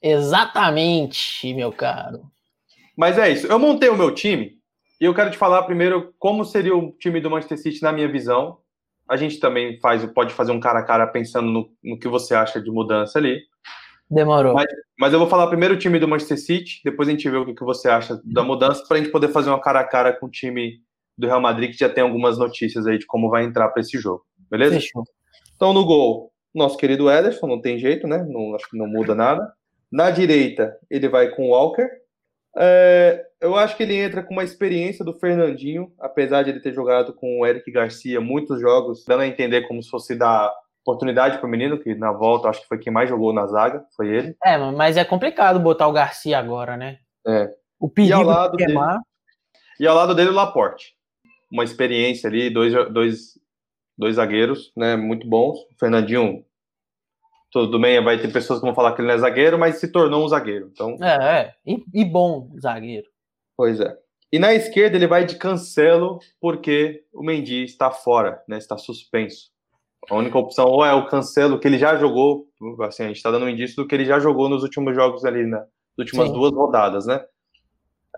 [0.00, 2.30] Exatamente, meu caro.
[2.96, 3.46] Mas é isso.
[3.46, 4.56] Eu montei o meu time
[5.00, 8.10] e eu quero te falar primeiro como seria o time do Manchester City na minha
[8.10, 8.58] visão.
[9.08, 12.34] A gente também faz, pode fazer um cara a cara pensando no, no que você
[12.34, 13.40] acha de mudança ali.
[14.08, 14.54] Demorou.
[14.54, 14.66] Mas,
[14.98, 17.44] mas, eu vou falar primeiro o time do Manchester City, depois a gente vê o
[17.44, 20.12] que, que você acha da mudança, para a gente poder fazer uma cara a cara
[20.12, 20.80] com o time
[21.16, 23.98] do Real Madrid, que já tem algumas notícias aí de como vai entrar para esse
[23.98, 24.24] jogo.
[24.50, 24.74] Beleza?
[24.74, 25.04] Fechou.
[25.54, 28.24] Então, no gol, nosso querido Ederson, não tem jeito, né?
[28.28, 29.52] Não, acho que não muda nada.
[29.90, 31.88] Na direita, ele vai com o Walker.
[32.58, 36.72] É, eu acho que ele entra com uma experiência do Fernandinho, apesar de ele ter
[36.72, 40.52] jogado com o Eric Garcia muitos jogos, dando a entender como se fosse dar
[40.82, 43.84] oportunidade para o menino, que na volta acho que foi quem mais jogou na zaga,
[43.96, 44.36] foi ele.
[44.42, 46.98] É, mas é complicado botar o Garcia agora, né?
[47.26, 47.50] É.
[47.78, 48.92] O perigo e ao lado de queimar...
[48.92, 49.02] Dele,
[49.80, 50.95] e ao lado dele o Laporte.
[51.50, 53.38] Uma experiência ali, dois, dois,
[53.96, 55.58] dois zagueiros, né, muito bons.
[55.58, 56.44] O Fernandinho
[57.50, 59.88] tudo bem, vai ter pessoas que vão falar que ele não é zagueiro, mas se
[59.88, 60.68] tornou um zagueiro.
[60.72, 60.96] Então...
[61.02, 61.54] É, é.
[61.64, 63.06] E, e bom zagueiro.
[63.56, 63.96] Pois é.
[64.32, 68.58] E na esquerda ele vai de cancelo, porque o Mendy está fora, né?
[68.58, 69.50] Está suspenso.
[70.10, 72.46] A única opção ou é o cancelo, que ele já jogou,
[72.82, 75.24] assim, a gente está dando um indício do que ele já jogou nos últimos jogos
[75.24, 75.58] ali, né?
[75.96, 76.34] Nas últimas Sim.
[76.34, 77.24] duas rodadas, né?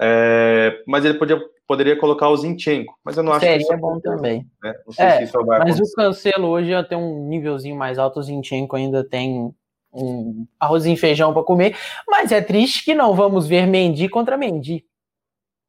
[0.00, 3.76] É, mas ele podia, poderia colocar o Zinchenko, mas eu não acho Seria que isso
[3.76, 4.46] bom também.
[4.62, 4.74] Né?
[4.86, 5.82] Não sei é, se isso mas acontecer.
[5.82, 9.52] o Cancelo hoje já tem um nívelzinho mais alto, o Zinchenko ainda tem
[9.92, 14.36] um arrozinho e feijão para comer, mas é triste que não vamos ver Mendy contra
[14.36, 14.84] Mendy.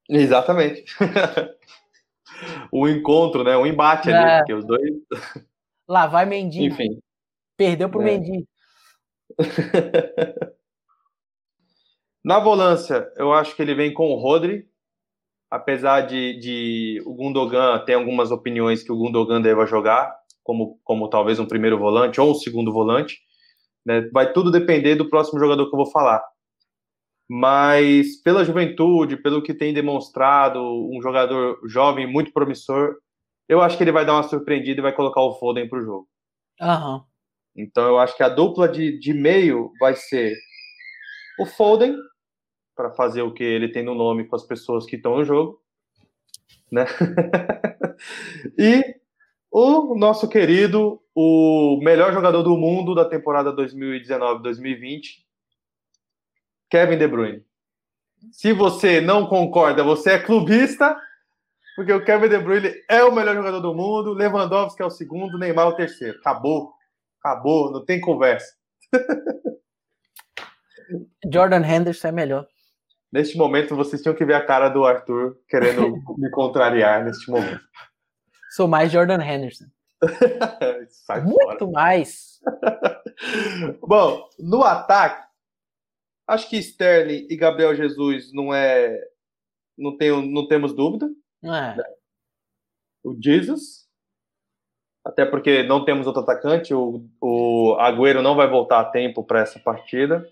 [0.08, 0.86] Exatamente.
[2.72, 3.58] o encontro, né?
[3.58, 4.14] O embate é.
[4.14, 4.92] ali, porque os dois.
[5.88, 6.66] Lá vai Mendy.
[6.66, 7.00] Enfim.
[7.58, 8.06] Perdeu pro é.
[8.06, 8.48] Mendy.
[12.30, 14.64] Na volância, eu acho que ele vem com o Rodri,
[15.50, 21.10] apesar de, de o Gundogan tem algumas opiniões que o Gundogan deva jogar, como, como
[21.10, 23.18] talvez um primeiro volante ou um segundo volante.
[23.84, 24.08] Né?
[24.14, 26.24] Vai tudo depender do próximo jogador que eu vou falar.
[27.28, 32.94] Mas pela juventude, pelo que tem demonstrado, um jogador jovem muito promissor,
[33.48, 35.84] eu acho que ele vai dar uma surpreendida e vai colocar o Foden para o
[35.84, 36.08] jogo.
[36.62, 37.02] Uhum.
[37.58, 40.36] Então eu acho que a dupla de, de meio vai ser
[41.40, 41.96] o Foden,
[42.80, 45.62] para fazer o que ele tem no nome com as pessoas que estão no jogo,
[46.72, 46.86] né?
[48.58, 48.96] e
[49.52, 55.26] o nosso querido, o melhor jogador do mundo da temporada 2019-2020,
[56.70, 57.46] Kevin De Bruyne.
[58.32, 60.98] Se você não concorda, você é clubista,
[61.76, 65.38] porque o Kevin De Bruyne é o melhor jogador do mundo, Lewandowski é o segundo,
[65.38, 66.18] Neymar é o terceiro.
[66.20, 66.72] Acabou.
[67.22, 68.56] Acabou, não tem conversa.
[71.30, 72.48] Jordan Henderson é melhor.
[73.12, 77.62] Neste momento, vocês tinham que ver a cara do Arthur querendo me contrariar neste momento.
[78.52, 79.66] Sou mais Jordan Henderson.
[81.24, 81.72] Muito fora.
[81.72, 82.40] mais.
[83.82, 85.28] Bom, no ataque,
[86.28, 88.98] acho que Sterling e Gabriel Jesus não é.
[89.78, 91.10] Não, tenho, não temos dúvida.
[91.44, 91.76] É.
[93.04, 93.88] O Jesus.
[95.04, 96.74] Até porque não temos outro atacante.
[96.74, 100.28] O, o Agüero não vai voltar a tempo para essa partida.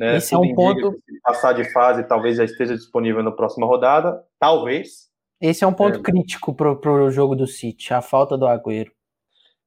[0.00, 0.16] Né?
[0.16, 0.98] Esse é um ponto.
[1.22, 4.24] Passar de fase talvez já esteja disponível na próxima rodada.
[4.38, 5.10] Talvez.
[5.38, 6.02] Esse é um ponto é.
[6.02, 8.90] crítico para o jogo do City, a falta do Agüero.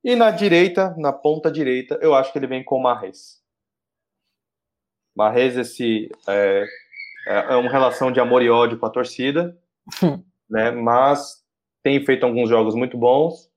[0.04, 3.44] E na direita, na ponta direita, eu acho que ele vem com o Marres.
[5.16, 6.66] Marres, esse é,
[7.28, 9.56] é, é uma relação de amor e ódio com a torcida,
[10.50, 10.72] né?
[10.72, 11.44] Mas
[11.84, 13.52] tem feito alguns jogos muito bons,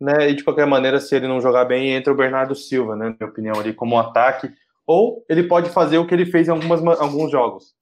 [0.00, 0.30] né?
[0.30, 3.10] E de qualquer maneira, se ele não jogar bem, entra o Bernardo Silva, né?
[3.10, 4.50] Na minha opinião, ali como um ataque
[4.88, 7.74] ou ele pode fazer o que ele fez em algumas, alguns jogos: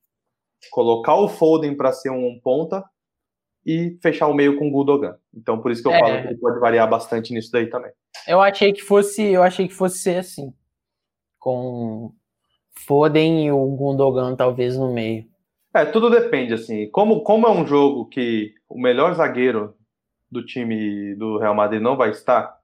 [0.72, 2.84] colocar o Foden para ser um ponta
[3.64, 5.16] e fechar o meio com o Gudogan.
[5.32, 6.00] Então, por isso que eu é.
[6.00, 7.92] falo que ele pode variar bastante nisso daí também.
[8.26, 10.52] Eu achei que fosse, eu achei que fosse ser assim,
[11.38, 12.12] com
[12.86, 15.24] Foden e o Gundogan talvez no meio.
[15.72, 16.90] É, tudo depende assim.
[16.90, 19.76] Como como é um jogo que o melhor zagueiro
[20.30, 22.58] do time do Real Madrid não vai estar,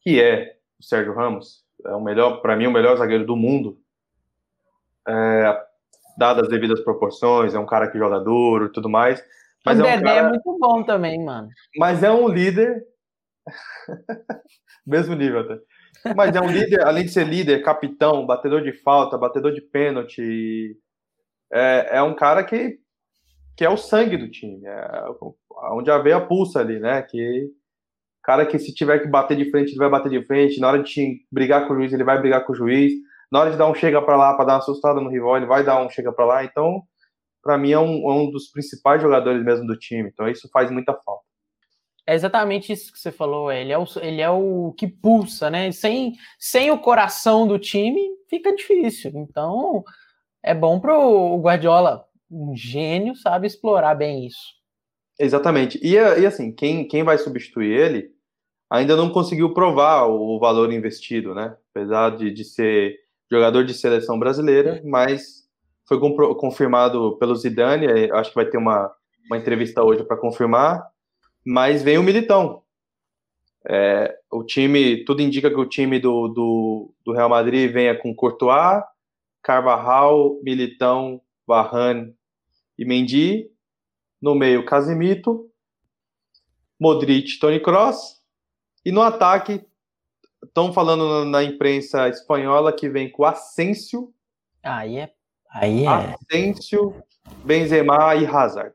[0.00, 3.78] que é o Sérgio Ramos, é o melhor, para mim, o melhor zagueiro do mundo.
[5.06, 5.62] É,
[6.16, 9.22] dadas as devidas proporções, é um cara que joga duro e tudo mais.
[9.64, 10.26] Mas o é Dedé um cara...
[10.26, 11.48] é muito bom também, mano.
[11.76, 12.84] Mas é um líder.
[14.86, 16.14] Mesmo nível até.
[16.14, 20.76] Mas é um líder, além de ser líder, capitão, batedor de falta, batedor de pênalti.
[21.50, 22.78] É, é um cara que
[23.56, 25.04] que é o sangue do time, é
[25.70, 27.00] onde a veia pulsa ali, né?
[27.02, 27.48] Que
[28.24, 30.82] cara que se tiver que bater de frente, ele vai bater de frente, na hora
[30.82, 32.92] de brigar com o juiz, ele vai brigar com o juiz,
[33.30, 35.46] na hora de dar um chega para lá para dar uma assustada no rival, ele
[35.46, 36.44] vai dar um chega para lá.
[36.44, 36.82] Então,
[37.42, 40.08] para mim é um, é um dos principais jogadores mesmo do time.
[40.08, 41.22] Então, isso faz muita falta.
[42.06, 43.52] É exatamente isso que você falou.
[43.52, 45.70] Ele é o, ele é o que pulsa, né?
[45.72, 49.12] Sem, sem o coração do time, fica difícil.
[49.14, 49.84] Então,
[50.42, 54.54] é bom para o Guardiola, um gênio, sabe explorar bem isso.
[55.18, 55.78] Exatamente.
[55.82, 58.13] E, e assim, quem, quem vai substituir ele
[58.70, 61.56] ainda não conseguiu provar o valor investido, né?
[61.70, 62.98] Apesar de, de ser
[63.30, 65.44] jogador de seleção brasileira, mas
[65.86, 65.98] foi
[66.36, 68.10] confirmado pelo Zidane.
[68.12, 68.92] Acho que vai ter uma,
[69.26, 70.82] uma entrevista hoje para confirmar
[71.44, 72.62] mas vem o Militão.
[73.68, 78.14] É, o time, tudo indica que o time do, do, do, Real Madrid venha com
[78.14, 78.82] Courtois,
[79.42, 82.14] Carvajal, Militão, Varane
[82.78, 83.50] e Mendy.
[84.20, 85.50] No meio, Casemiro,
[86.80, 88.22] Modric, Toni Kroos.
[88.84, 89.64] E no ataque,
[90.42, 94.12] estão falando na imprensa espanhola que vem com Asensio.
[94.62, 95.10] Aí é.
[95.50, 95.88] Aí é.
[95.88, 96.94] Asensio,
[97.44, 98.74] Benzema e Hazard.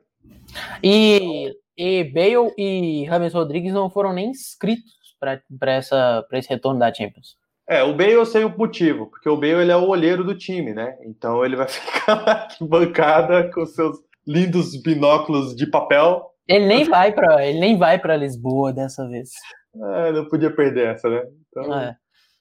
[0.82, 7.38] E e Bale e James Rodrigues não foram nem inscritos para esse retorno da Champions.
[7.66, 10.36] É, o Bale eu sei o motivo, porque o Bale ele é o olheiro do
[10.36, 10.98] time, né?
[11.06, 13.96] Então ele vai ficar aqui bancada com seus
[14.26, 16.34] lindos binóculos de papel.
[16.46, 19.30] Ele nem vai para ele nem vai para Lisboa dessa vez.
[19.74, 21.22] É, não podia perder essa, né?
[21.48, 21.74] Então...
[21.74, 21.96] É.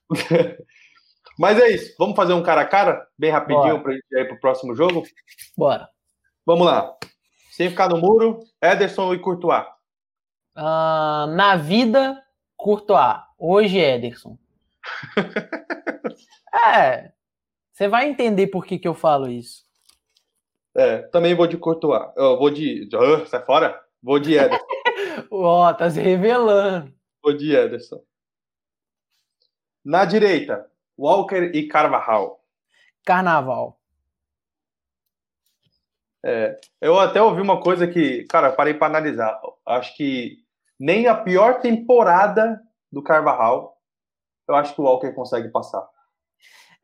[1.40, 1.96] Mas é isso.
[1.98, 5.04] Vamos fazer um cara a cara, bem rapidinho, para gente ir para o próximo jogo?
[5.58, 5.88] Bora.
[6.46, 6.98] Vamos lá.
[7.52, 9.66] Sem ficar no muro, Ederson e Courtois.
[10.58, 12.22] Uh, na vida,
[12.58, 13.22] Courtois.
[13.38, 14.38] Hoje, Ederson.
[16.76, 17.14] é.
[17.72, 19.64] Você vai entender por que, que eu falo isso.
[20.76, 22.12] É, também vou de Courtois.
[22.18, 22.90] Eu vou de.
[22.94, 23.80] Uh, sai fora?
[24.04, 24.66] Vou de Ederson.
[25.32, 26.94] Ó, oh, tá se revelando.
[27.24, 28.04] Vou de Ederson.
[29.84, 32.44] Na direita, Walker e Carvajal.
[33.06, 33.80] Carnaval.
[36.24, 39.40] É, eu até ouvi uma coisa que, cara, parei para analisar.
[39.66, 40.38] Acho que
[40.80, 43.78] nem a pior temporada do Carvajal,
[44.48, 45.88] eu acho que o Walker consegue passar.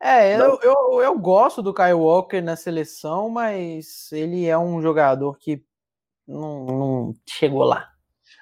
[0.00, 5.38] É, eu, eu, eu, gosto do Kyle Walker na seleção, mas ele é um jogador
[5.38, 5.64] que
[6.26, 7.90] não, não, chegou lá.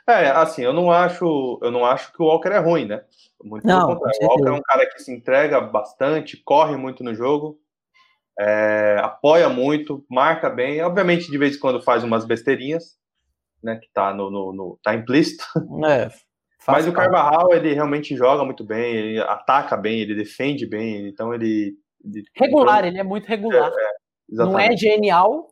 [0.07, 3.03] É, assim, eu não acho, eu não acho que o Walker é ruim, né?
[3.43, 7.59] Muito não, O Walker é um cara que se entrega bastante, corre muito no jogo
[8.39, 12.97] é, apoia muito, marca bem, obviamente de vez em quando faz umas besteirinhas,
[13.63, 15.45] né, que tá no, no, no tá implícito.
[15.89, 16.11] É,
[16.67, 21.35] Mas o Carvajal, ele realmente joga muito bem, ele ataca bem, ele defende bem, então
[21.35, 21.77] ele...
[22.03, 23.71] ele regular, ele é muito regular.
[23.71, 23.91] É, é,
[24.31, 25.49] não é genial,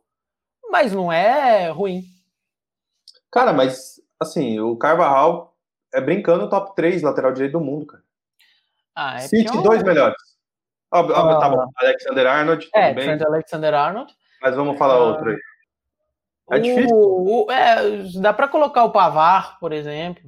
[0.71, 2.01] mas não é ruim.
[3.31, 3.92] Cara, mas,
[4.23, 5.55] assim, o Carvajal
[5.93, 8.03] é brincando top 3 lateral direito do mundo, cara.
[8.95, 9.63] Ah, é City, pior...
[9.63, 10.17] dois melhores.
[10.91, 11.61] Óbvio, óbvio, tá bom.
[11.61, 11.67] Ah.
[11.77, 13.19] Alexander Arnold, tudo é, bem.
[13.21, 14.13] Alexander Arnold.
[14.41, 15.37] Mas vamos falar uh, outro aí.
[16.51, 16.97] É o, difícil?
[16.97, 20.23] O, é, dá para colocar o Pavar, por exemplo.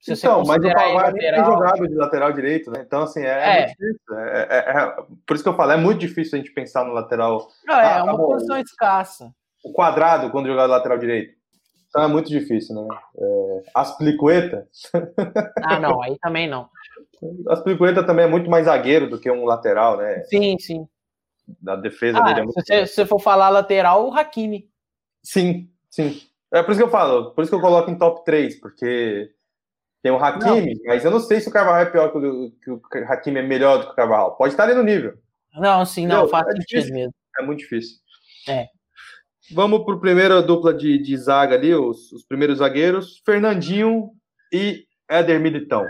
[0.00, 2.82] Se então, mas o Pavar nem tem jogado de lateral direito, né?
[2.86, 3.58] Então, assim, é, é.
[3.58, 4.18] muito difícil.
[4.18, 4.96] É, é, é,
[5.26, 7.48] por isso que eu falo, é muito difícil a gente pensar no lateral.
[7.66, 9.34] Não, é, ah, uma tá posição escassa.
[9.64, 11.33] O quadrado, quando jogar lateral direito.
[11.94, 12.88] Então é muito difícil, né?
[13.16, 14.66] É, Asplicueta.
[15.62, 16.68] Ah, não, aí também não.
[17.48, 20.24] Asplicueta também é muito mais zagueiro do que um lateral, né?
[20.24, 20.88] Sim, sim.
[21.62, 22.60] Da defesa ah, dele é muito.
[22.66, 24.68] Se você for falar lateral, o Hakimi.
[25.22, 26.20] Sim, sim.
[26.52, 29.30] É por isso que eu falo, por isso que eu coloco em top 3, porque
[30.02, 30.82] tem o Hakimi, não.
[30.86, 33.42] mas eu não sei se o Carvalho é pior que o, que o Hakimi é
[33.42, 34.32] melhor do que o Carvalho.
[34.32, 35.16] Pode estar ali no nível.
[35.54, 37.14] Não, sim, não, faz é sentido mesmo.
[37.38, 37.98] É muito difícil.
[38.48, 38.68] É.
[39.52, 44.10] Vamos para a primeira dupla de, de zaga ali, os, os, primeiros zagueiros, Fernandinho
[44.52, 45.84] e Éder Militão.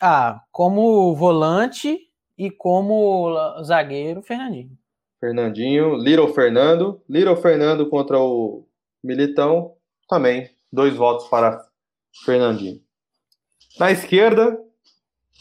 [0.00, 1.98] Ah, como volante
[2.36, 4.76] e como zagueiro, Fernandinho.
[5.18, 8.66] Fernandinho, Little Fernando, Little Fernando contra o
[9.02, 9.74] Militão,
[10.06, 11.66] também, dois votos para
[12.24, 12.80] Fernandinho.
[13.78, 14.58] Na esquerda,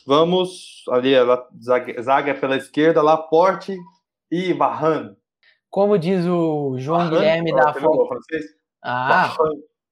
[0.08, 1.12] vamos ali,
[1.62, 3.78] zaga, zaga pela esquerda, Laporte
[4.32, 5.16] e Varane.
[5.74, 8.28] Como diz o João Barran, Guilherme da Fox.
[8.84, 9.36] Ah,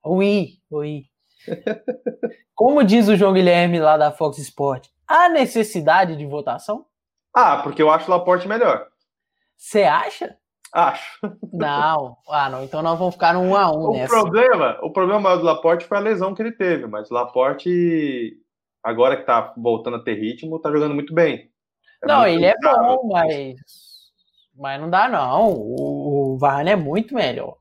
[0.05, 1.05] oui, oui.
[2.53, 6.85] Como diz o João Guilherme lá da Fox Sport, há necessidade de votação?
[7.35, 8.89] Ah, porque eu acho o Laporte melhor.
[9.57, 10.37] Você acha?
[10.71, 11.19] Acho.
[11.51, 12.63] Não, ah, não.
[12.63, 14.13] Então nós vamos ficar no 1 a 1 o nessa.
[14.13, 18.37] Problema, o problema maior do Laporte foi a lesão que ele teve, mas o Laporte,
[18.83, 21.49] agora que tá voltando a ter ritmo, tá jogando muito bem.
[22.03, 23.90] É não, muito ele é bom, mas
[24.55, 25.51] mas não dá, não.
[25.53, 27.57] O, o Varane é muito melhor.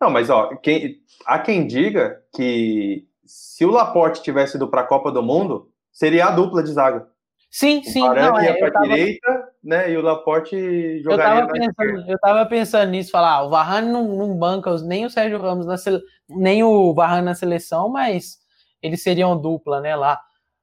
[0.00, 4.86] Não, mas ó, quem, há quem diga que se o Laporte tivesse ido para a
[4.86, 7.06] Copa do Mundo, seria a dupla de zaga.
[7.50, 8.02] Sim, sim.
[8.02, 9.90] O não, ia é, para eu tava- direita, né?
[9.90, 11.74] E o Laporte Eu jogaria tava, na esquerda.
[11.78, 15.40] pensando, eu tava pensando nisso, falar, ah, o Varane não, não banca nem o Sérgio
[15.40, 18.36] Ramos na sele- nem o Varane na seleção, mas
[18.82, 20.20] eles seriam dupla, né, lá.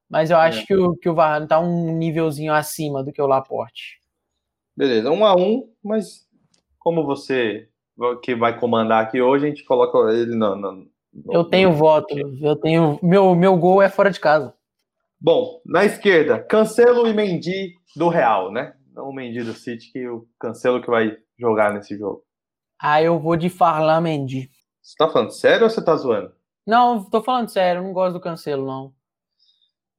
[0.08, 0.66] Mas eu acho É.
[0.68, 4.00] que, o, que o Varane tá um nívelzinho acima do que o Laporte.
[4.76, 6.28] Beleza, um a um, mas
[6.80, 7.68] como você
[8.24, 10.56] que vai comandar aqui hoje, a gente coloca ele no.
[10.56, 13.00] no- no- Eu tenho voto, eu tenho.
[13.04, 14.54] Meu, meu gol é fora de casa.
[15.22, 18.74] Bom, na esquerda, Cancelo e Mendy do Real, né?
[18.94, 22.24] Não o Mendy do City, que o Cancelo que vai jogar nesse jogo.
[22.80, 24.50] Ah, eu vou de Farlan Mendy.
[24.82, 26.34] Você tá falando sério ou você tá zoando?
[26.68, 28.94] Não, tô falando sério, eu não gosto do Cancelo, não.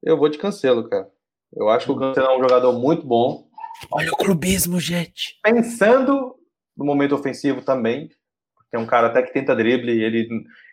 [0.03, 1.09] Eu vou de Cancelo, cara.
[1.53, 3.47] Eu acho que o Cancelo é um jogador muito bom.
[3.91, 5.37] Olha o clubismo, gente.
[5.43, 6.35] Pensando
[6.77, 8.09] no momento ofensivo também.
[8.71, 9.91] É um cara até que tenta drible.
[10.03, 10.27] Ele,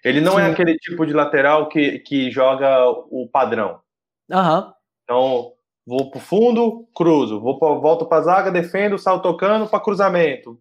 [0.04, 0.52] ele não é Sim.
[0.52, 3.80] aquele tipo de lateral que, que joga o padrão.
[4.30, 4.72] Aham.
[5.04, 5.52] Então,
[5.86, 7.40] vou pro fundo, cruzo.
[7.40, 10.58] Vou pra, volto pra zaga, defendo, saio tocando pra cruzamento.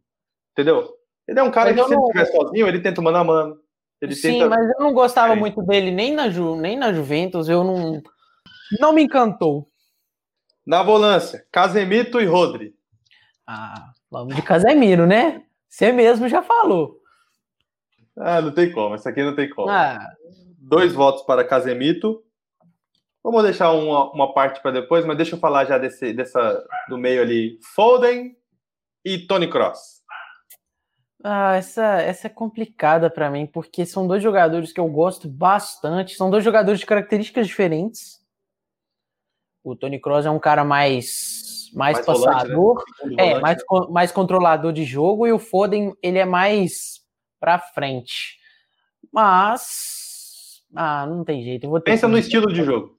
[0.52, 0.88] Entendeu?
[1.28, 3.24] Ele é um cara Mas que se ele não- estiver sozinho, ele tenta mano a
[3.24, 3.58] mano.
[4.02, 4.50] Ele Sim, tenta...
[4.50, 5.36] mas eu não gostava É.
[5.36, 8.02] muito dele nem na, Ju, nem na Juventus, eu não.
[8.80, 9.68] Não me encantou.
[10.66, 12.76] Na volância, Casemito e Rodri.
[13.48, 15.44] Ah, vamos de Casemiro, né?
[15.68, 17.00] Você mesmo já falou.
[18.18, 18.96] Ah, não tem como.
[18.96, 19.70] Essa aqui não tem como.
[19.70, 20.00] Ah,
[20.58, 22.24] Dois votos para Casemito.
[23.24, 26.98] Vamos deixar uma, uma parte para depois, mas deixa eu falar já desse, dessa do
[26.98, 27.60] meio ali.
[27.76, 28.36] Foden
[29.06, 30.02] e Tony Cross.
[31.24, 36.16] ah, essa, essa é complicada pra mim, porque são dois jogadores que eu gosto bastante.
[36.16, 38.21] São dois jogadores de características diferentes.
[39.64, 42.34] O Tony Kroos é um cara mais, mais, Mais volante, né?
[42.56, 42.84] passador.
[43.18, 43.42] É, volante.
[43.42, 47.02] mais, co- mais controlador de jogo e o Foden, ele é mais
[47.40, 48.38] pra frente.
[49.12, 50.62] Mas.
[50.76, 51.66] Ah, não tem jeito.
[51.66, 52.98] Eu vou ter Pensa que no estilo de jogo.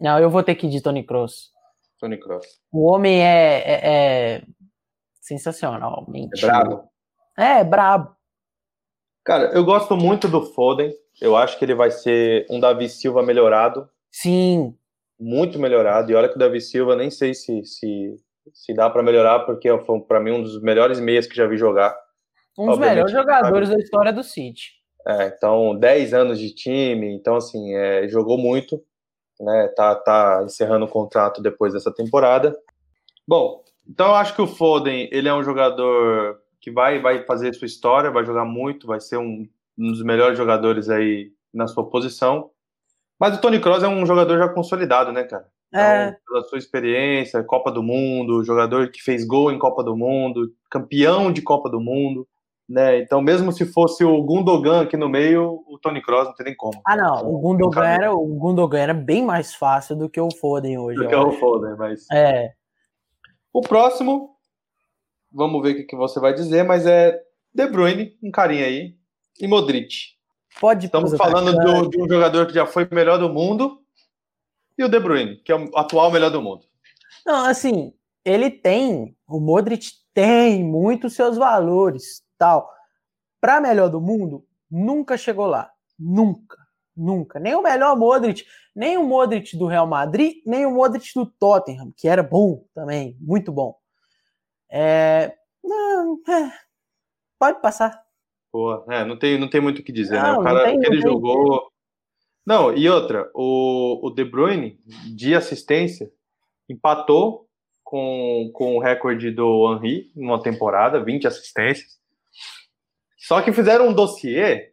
[0.00, 1.52] Não, eu vou ter que ir de Tony Kroos.
[1.98, 2.44] Tony Cross.
[2.70, 3.80] O homem é, é,
[4.36, 4.42] é
[5.20, 6.44] sensacionalmente.
[6.44, 6.88] É brabo.
[7.38, 8.14] É, é brabo.
[9.24, 10.92] Cara, eu gosto muito do Foden.
[11.20, 13.88] Eu acho que ele vai ser um Davi Silva melhorado.
[14.10, 14.76] Sim.
[15.18, 16.10] Muito melhorado.
[16.10, 18.16] E olha que o Davi Silva nem sei se, se,
[18.52, 21.56] se dá para melhorar, porque foi para mim um dos melhores meias que já vi
[21.56, 21.94] jogar.
[22.58, 24.72] Um dos melhores jogadores da história do City.
[25.06, 28.82] É, então, 10 anos de time, então assim, é, jogou muito,
[29.40, 29.68] né?
[29.76, 32.56] Tá, tá encerrando o contrato depois dessa temporada.
[33.26, 37.54] Bom, então eu acho que o Foden, ele é um jogador que vai, vai fazer
[37.54, 39.46] sua história, vai jogar muito, vai ser um,
[39.78, 42.50] um dos melhores jogadores aí na sua posição.
[43.18, 45.46] Mas o Tony Kroos é um jogador já consolidado, né, cara?
[45.68, 49.96] Então, É, pela sua experiência, Copa do Mundo, jogador que fez gol em Copa do
[49.96, 52.26] Mundo, campeão de Copa do Mundo,
[52.68, 52.98] né?
[52.98, 56.56] Então, mesmo se fosse o Gundogan aqui no meio, o Tony Kroos não tem nem
[56.56, 56.80] como.
[56.86, 57.28] Ah, não.
[57.28, 60.98] O Gundogan, era, o Gundogan era bem mais fácil do que o Foden hoje.
[60.98, 61.32] Do que o.
[61.32, 62.52] Foden, mas É.
[63.52, 64.30] o próximo,
[65.32, 67.20] vamos ver o que, que você vai dizer, mas é
[67.52, 68.94] De Bruyne, um carinha aí,
[69.40, 70.13] e Modric.
[70.60, 73.82] Pode Estamos falando do- de um jogador que já foi melhor do mundo
[74.78, 76.64] e o De Bruyne, que é o atual melhor do mundo.
[77.26, 77.92] Não, assim,
[78.24, 82.72] ele tem, o Modric tem muitos seus valores, tal.
[83.40, 86.56] Para melhor do mundo, nunca chegou lá, nunca,
[86.96, 87.40] nunca.
[87.40, 88.44] Nem o melhor Modric,
[88.74, 93.16] nem o Modric do Real Madrid, nem o Modric do Tottenham, que era bom também,
[93.20, 93.76] muito bom.
[94.70, 96.52] É, não, é,
[97.38, 98.03] pode passar.
[98.54, 100.28] Pô, é, não tem, não tem muito o que dizer, né?
[100.28, 101.00] Não, O não cara tem- ele não tem.
[101.00, 101.72] jogou.
[102.46, 104.78] Não, e outra, o, o De Bruyne,
[105.12, 106.08] de assistência,
[106.68, 107.48] empatou
[107.82, 111.98] com, com o recorde do Henry numa temporada, 20 assistências.
[113.18, 114.70] Só que fizeram um dossiê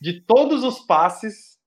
[0.00, 1.58] de todos os passes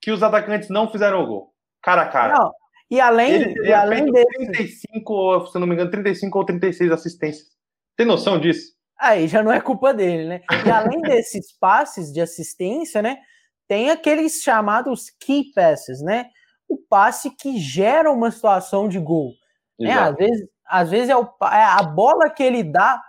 [0.00, 1.54] que os atacantes não fizeram o gol.
[1.82, 2.38] Cara a cara.
[2.38, 2.50] Não,
[2.90, 6.46] e além, Ele e teria além desse, 35, ou, se não me engano, 35 ou
[6.46, 7.48] 36 assistências.
[7.94, 8.72] Tem noção disso?
[9.02, 10.40] Aí já não é culpa dele, né?
[10.64, 13.18] E além desses passes de assistência, né?
[13.66, 16.26] Tem aqueles chamados key passes, né?
[16.68, 19.32] O passe que gera uma situação de gol.
[19.78, 19.92] Né?
[19.92, 23.02] Às vezes, às vezes é, o, é a bola que ele dá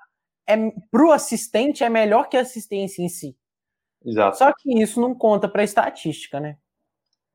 [0.48, 0.56] é,
[0.90, 3.38] pro assistente é melhor que a assistência em si.
[4.04, 4.38] Exato.
[4.38, 6.58] Só que isso não conta para estatística, né?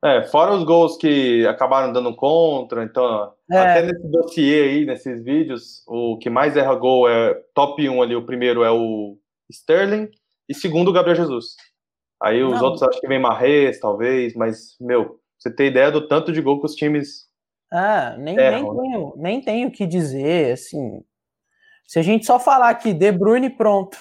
[0.03, 3.57] É, fora os gols que acabaram dando contra, então, É.
[3.57, 8.15] até nesse dossiê aí, nesses vídeos, o que mais erra gol é top 1 ali,
[8.15, 9.17] o primeiro é o
[9.51, 10.09] Sterling,
[10.47, 11.55] e segundo o Gabriel Jesus.
[12.21, 12.63] Aí os Não.
[12.63, 16.59] outros acho que vem Marrez, talvez, mas, meu, você tem ideia do tanto de gol
[16.59, 17.27] que os times.
[17.71, 18.81] Ah, nem, nem, Erram, né?
[18.81, 21.03] tenho, nem tenho o que dizer, assim.
[21.85, 23.97] Se a gente só falar aqui, De Bruyne, pronto.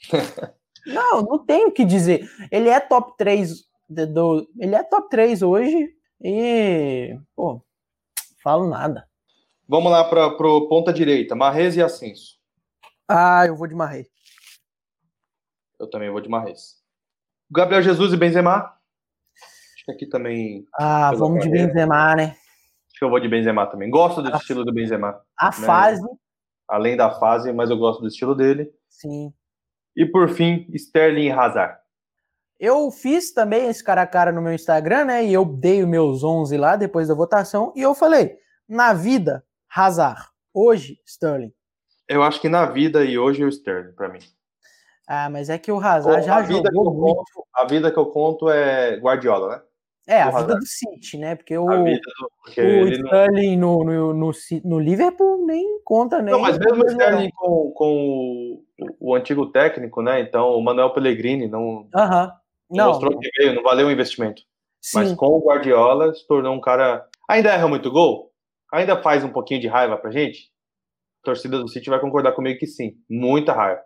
[0.84, 2.28] Não, não tenho o que dizer.
[2.50, 3.52] Ele é top 3
[3.92, 7.62] do, ele é top 3 hoje e, pô,
[8.42, 9.06] falo nada.
[9.68, 12.38] Vamos lá para o ponta direita, Marrez e Ascenso.
[13.08, 14.08] Ah, eu vou de Marrez.
[15.78, 16.82] Eu também vou de Marrez.
[17.50, 18.74] Gabriel Jesus e Benzema.
[19.74, 20.66] Acho que aqui também.
[20.78, 22.36] Ah, vamos de Benzema, né?
[22.88, 23.90] Acho que eu vou de Benzema também.
[23.90, 25.20] Gosto do a, estilo do Benzema.
[25.36, 25.66] A né?
[25.66, 26.06] fase.
[26.68, 28.72] Além da fase, mas eu gosto do estilo dele.
[28.88, 29.32] Sim.
[29.96, 31.81] E por fim, Sterling e Hazard.
[32.62, 35.24] Eu fiz também esse cara a cara no meu Instagram, né?
[35.24, 37.72] E eu dei os meus 11 lá depois da votação.
[37.74, 38.36] E eu falei:
[38.68, 40.28] na vida, Hazard.
[40.54, 41.52] Hoje, Sterling.
[42.08, 44.20] Eu acho que na vida e hoje é o Sterling, para mim.
[45.08, 47.16] Ah, mas é que o Hazard já a vida jogou muito.
[47.34, 49.62] Conto, a vida que eu conto é Guardiola, né?
[50.06, 51.34] É, a vida do City, né?
[51.34, 51.84] Porque o, do,
[52.44, 53.78] porque o Sterling não...
[53.78, 54.32] no, no, no,
[54.64, 56.32] no, Liverpool nem conta, nem.
[56.32, 60.20] Não, mas mesmo o Sterling com, com o, o, antigo técnico, né?
[60.20, 62.41] Então, o Manuel Pellegrini não, uh -huh.
[62.76, 64.42] Não mostrou que veio, não valeu o investimento.
[64.80, 64.98] Sim.
[64.98, 67.06] Mas com o Guardiola se tornou um cara.
[67.28, 68.32] Ainda erra muito gol?
[68.72, 70.50] Ainda faz um pouquinho de raiva pra gente?
[71.22, 72.94] A torcida do City vai concordar comigo que sim.
[73.08, 73.80] Muita raiva.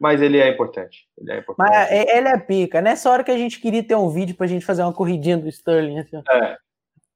[0.00, 1.06] Mas ele é importante.
[1.16, 1.68] Ele é importante.
[1.68, 2.80] Mas é, ele é pica.
[2.80, 5.48] Nessa hora que a gente queria ter um vídeo pra gente fazer uma corridinha do
[5.48, 6.00] Sterling.
[6.00, 6.22] Assim.
[6.28, 6.56] É.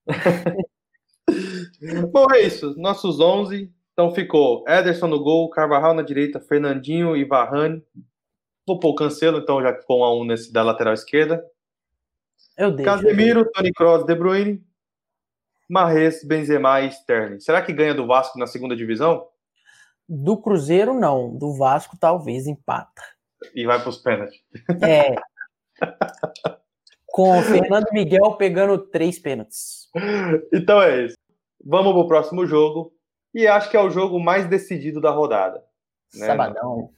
[2.12, 2.74] Bom, é isso.
[2.78, 3.72] Nossos 11.
[3.92, 7.82] Então ficou Ederson no gol, Carvajal na direita, Fernandinho e Varane.
[8.68, 11.42] Vou pôr o Cancelo, então já um a um nesse da lateral esquerda.
[12.54, 14.62] Eu deixo, Casemiro, eu Tony Kroos, De Bruyne,
[15.66, 17.40] Marres, Benzema e Sterling.
[17.40, 19.26] Será que ganha do Vasco na segunda divisão?
[20.06, 21.34] Do Cruzeiro, não.
[21.34, 23.02] Do Vasco, talvez empata.
[23.54, 24.38] E vai para os pênaltis.
[24.82, 25.14] É.
[27.06, 29.88] Com o Fernando Miguel pegando três pênaltis.
[30.52, 31.16] Então é isso.
[31.64, 32.92] Vamos para o próximo jogo.
[33.34, 35.64] E acho que é o jogo mais decidido da rodada.
[36.14, 36.26] Né?
[36.26, 36.90] Sabadão.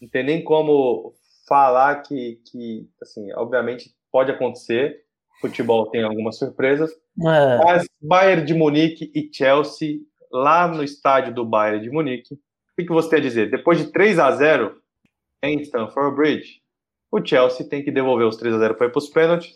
[0.00, 1.12] Não tem nem como
[1.46, 5.02] falar que, que, assim, obviamente pode acontecer.
[5.40, 6.90] Futebol tem algumas surpresas.
[6.92, 7.64] É.
[7.64, 9.98] Mas Bayern de Munique e Chelsea,
[10.30, 12.38] lá no estádio do Bayern de Munique,
[12.80, 13.50] que, que você tem a dizer?
[13.50, 14.76] Depois de 3 a 0
[15.42, 16.60] em Stamford Bridge,
[17.10, 19.50] o Chelsea tem que devolver os 3 a 0 para ir para os pênaltis.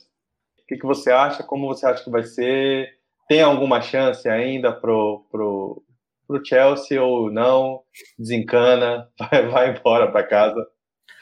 [0.59, 1.43] O que, que você acha?
[1.43, 2.89] Como você acha que vai ser?
[3.29, 5.83] Tem alguma chance ainda pro, pro,
[6.27, 7.83] pro Chelsea ou não?
[8.19, 10.67] Desencana, vai, vai embora para casa.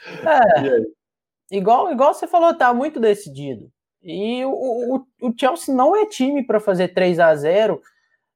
[0.05, 3.71] É, igual, igual você falou, tá muito decidido.
[4.01, 7.81] E o, o, o Chelsea não é time para fazer 3 a 0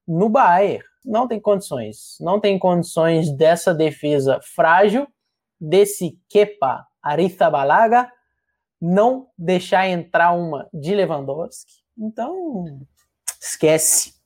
[0.07, 2.17] no Bayern não tem condições.
[2.19, 5.07] Não tem condições dessa defesa frágil,
[5.59, 8.11] desse Kepa Arrizabalaga,
[8.79, 11.71] não deixar entrar uma de Lewandowski.
[11.97, 12.85] Então,
[13.41, 14.16] esquece.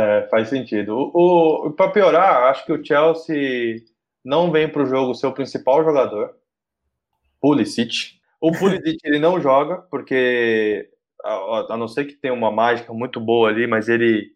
[0.00, 0.96] É, faz sentido.
[0.96, 3.82] O, o para piorar, acho que o Chelsea
[4.24, 6.34] não vem para o jogo seu principal jogador,
[7.38, 8.18] Pulisic.
[8.40, 10.88] O Pulisic ele não joga porque
[11.22, 14.34] a, a não ser que tenha uma mágica muito boa ali, mas ele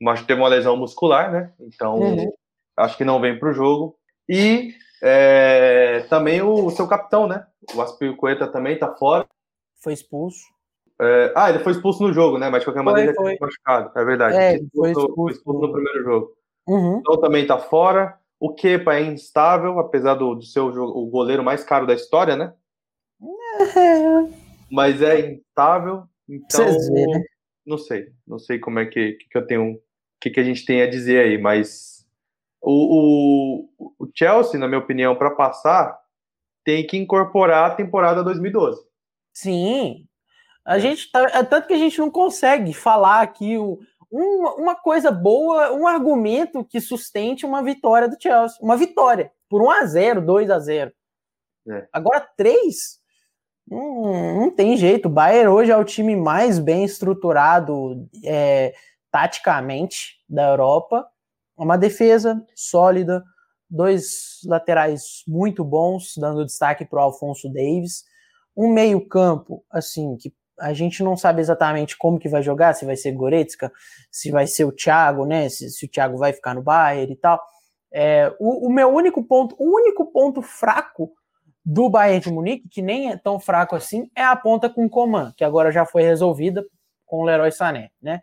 [0.00, 1.52] mas teve uma lesão muscular, né?
[1.58, 2.32] Então uhum.
[2.76, 3.98] acho que não vem para o jogo.
[4.28, 7.46] E é, também o seu capitão, né?
[7.74, 9.26] O Aspiricueta também está fora.
[9.82, 10.38] Foi expulso.
[11.00, 12.50] É, ah, ele foi expulso no jogo, né?
[12.50, 14.36] Mas de qualquer maneira foi, ele foi machucado, é verdade.
[14.36, 16.32] É, ele foi expulso, foi expulso no primeiro jogo.
[16.66, 16.98] Uhum.
[16.98, 18.18] Então também está fora.
[18.40, 22.52] O Kepa é instável, apesar do, do ser o, goleiro mais caro da história, né?
[23.22, 24.38] É.
[24.70, 26.04] Mas é instável.
[26.28, 27.24] Então, ver, né?
[27.66, 28.08] não sei.
[28.26, 29.80] Não sei como é que, que eu tenho
[30.20, 32.04] que, que a gente tem a dizer aí, mas
[32.60, 35.98] o, o, o Chelsea, na minha opinião, para passar,
[36.64, 38.82] tem que incorporar a temporada 2012.
[39.32, 40.06] Sim.
[40.68, 40.80] A é.
[40.80, 43.78] gente tá, é tanto que a gente não consegue falar aqui um,
[44.12, 48.58] uma coisa boa, um argumento que sustente uma vitória do Chelsea.
[48.60, 50.92] Uma vitória por 1 a 0 2 a 0
[51.70, 51.88] é.
[51.90, 52.98] Agora, 3
[53.70, 55.06] hum, não tem jeito.
[55.06, 58.74] O Bayern hoje é o time mais bem estruturado, é,
[59.10, 61.06] taticamente da Europa.
[61.56, 63.24] Uma defesa sólida,
[63.70, 68.04] dois laterais muito bons, dando destaque para o Alfonso Davis.
[68.54, 72.96] Um meio-campo, assim, que a gente não sabe exatamente como que vai jogar, se vai
[72.96, 73.72] ser Goretzka,
[74.10, 75.48] se vai ser o Thiago, né?
[75.48, 77.40] Se, se o Thiago vai ficar no Bayern e tal.
[77.92, 81.10] É, o, o, meu único ponto, o único ponto fraco
[81.64, 85.32] do Bayern de Munique, que nem é tão fraco assim, é a ponta com Coman,
[85.36, 86.64] que agora já foi resolvida
[87.06, 88.20] com o Leroy Sané, né?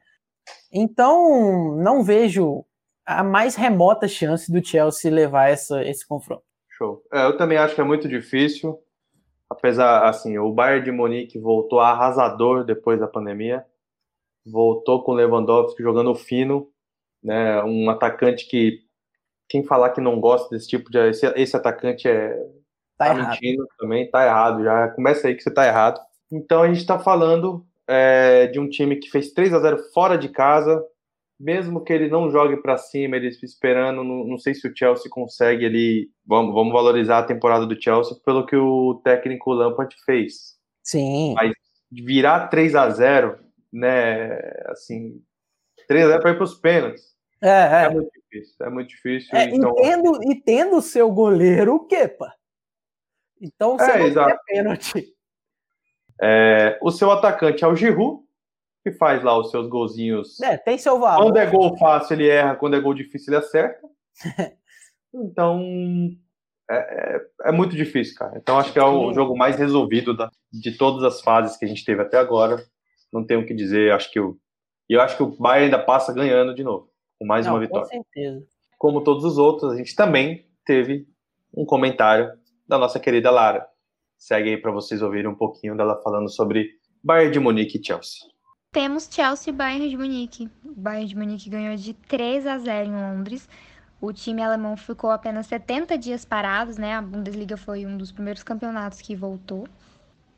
[0.72, 2.66] Então, não vejo
[3.06, 6.44] a mais remota chance do Chelsea levar essa, esse confronto.
[6.78, 7.02] Show.
[7.14, 8.78] É, eu também acho que é muito difícil.
[9.50, 13.66] Apesar, assim, o Bayern de Munique voltou arrasador depois da pandemia.
[14.46, 16.70] Voltou com Lewandowski jogando fino,
[17.24, 17.64] né?
[17.64, 18.84] Um atacante que
[19.48, 22.36] quem falar que não gosta desse tipo de esse, esse atacante é
[22.98, 24.64] Tá, tá mentindo também, tá errado.
[24.64, 26.00] Já começa aí que você tá errado.
[26.32, 30.18] Então a gente está falando é, de um time que fez 3 a 0 fora
[30.18, 30.84] de casa,
[31.40, 35.10] mesmo que ele não jogue para cima, ele esperando, não, não, sei se o Chelsea
[35.10, 40.56] consegue ali, vamos, vamos valorizar a temporada do Chelsea pelo que o técnico Lampard fez.
[40.82, 41.34] Sim.
[41.36, 41.52] Mas
[41.92, 43.40] virar 3 a 0
[43.72, 45.22] né, assim,
[45.88, 47.16] 3 a 0 para ir para os pênaltis.
[47.42, 47.84] É, é.
[47.86, 49.38] é muito difícil, é muito difícil.
[49.38, 49.72] É, então...
[49.78, 52.34] e, tendo, e tendo seu goleiro o Kepa.
[53.42, 55.16] Então você é, não pênalti.
[56.22, 58.25] É, o seu atacante é o Giroud,
[58.86, 60.40] que faz lá os seus golzinhos.
[60.42, 61.24] É, tem seu valor.
[61.24, 63.82] Quando é gol fácil, ele erra, quando é gol difícil, ele acerta.
[65.12, 65.60] então,
[66.70, 68.38] é, é, é, muito difícil, cara.
[68.38, 71.68] Então, acho que é o jogo mais resolvido da, de todas as fases que a
[71.68, 72.64] gente teve até agora.
[73.12, 73.92] Não tenho o que dizer.
[73.92, 74.38] Acho que o,
[74.88, 77.60] e eu acho que o Bayern ainda passa ganhando de novo, com mais Não, uma
[77.60, 77.88] vitória.
[77.88, 78.46] Com certeza.
[78.78, 81.08] Como todos os outros, a gente também teve
[81.58, 82.32] um comentário
[82.68, 83.66] da nossa querida Lara.
[84.16, 86.70] Segue aí para vocês ouvirem um pouquinho dela falando sobre
[87.04, 88.35] Bayern de Munique e Chelsea.
[88.76, 90.52] Temos Chelsea e Bayern de Munique.
[90.66, 93.48] O Bayern de Munique ganhou de 3 a 0 em Londres.
[94.02, 96.94] O time alemão ficou apenas 70 dias parados, né?
[96.94, 99.66] A Bundesliga foi um dos primeiros campeonatos que voltou.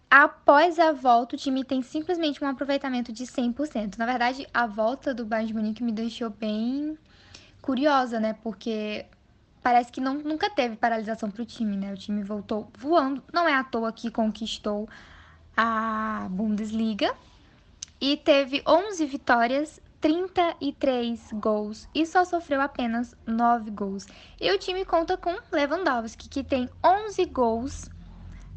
[0.08, 3.98] Após a volta, o time tem simplesmente um aproveitamento de 100%.
[3.98, 6.96] Na verdade, a volta do Bayern de Munique me deixou bem
[7.60, 8.36] curiosa, né?
[8.44, 9.08] Porque
[9.64, 11.92] parece que não, nunca teve paralisação para o time, né?
[11.92, 13.24] O time voltou voando.
[13.34, 14.88] Não é à toa que conquistou
[15.58, 17.16] a Bundesliga
[18.00, 24.06] e teve 11 vitórias, 33 gols e só sofreu apenas 9 gols.
[24.40, 27.90] E o time conta com Lewandowski, que tem 11 gols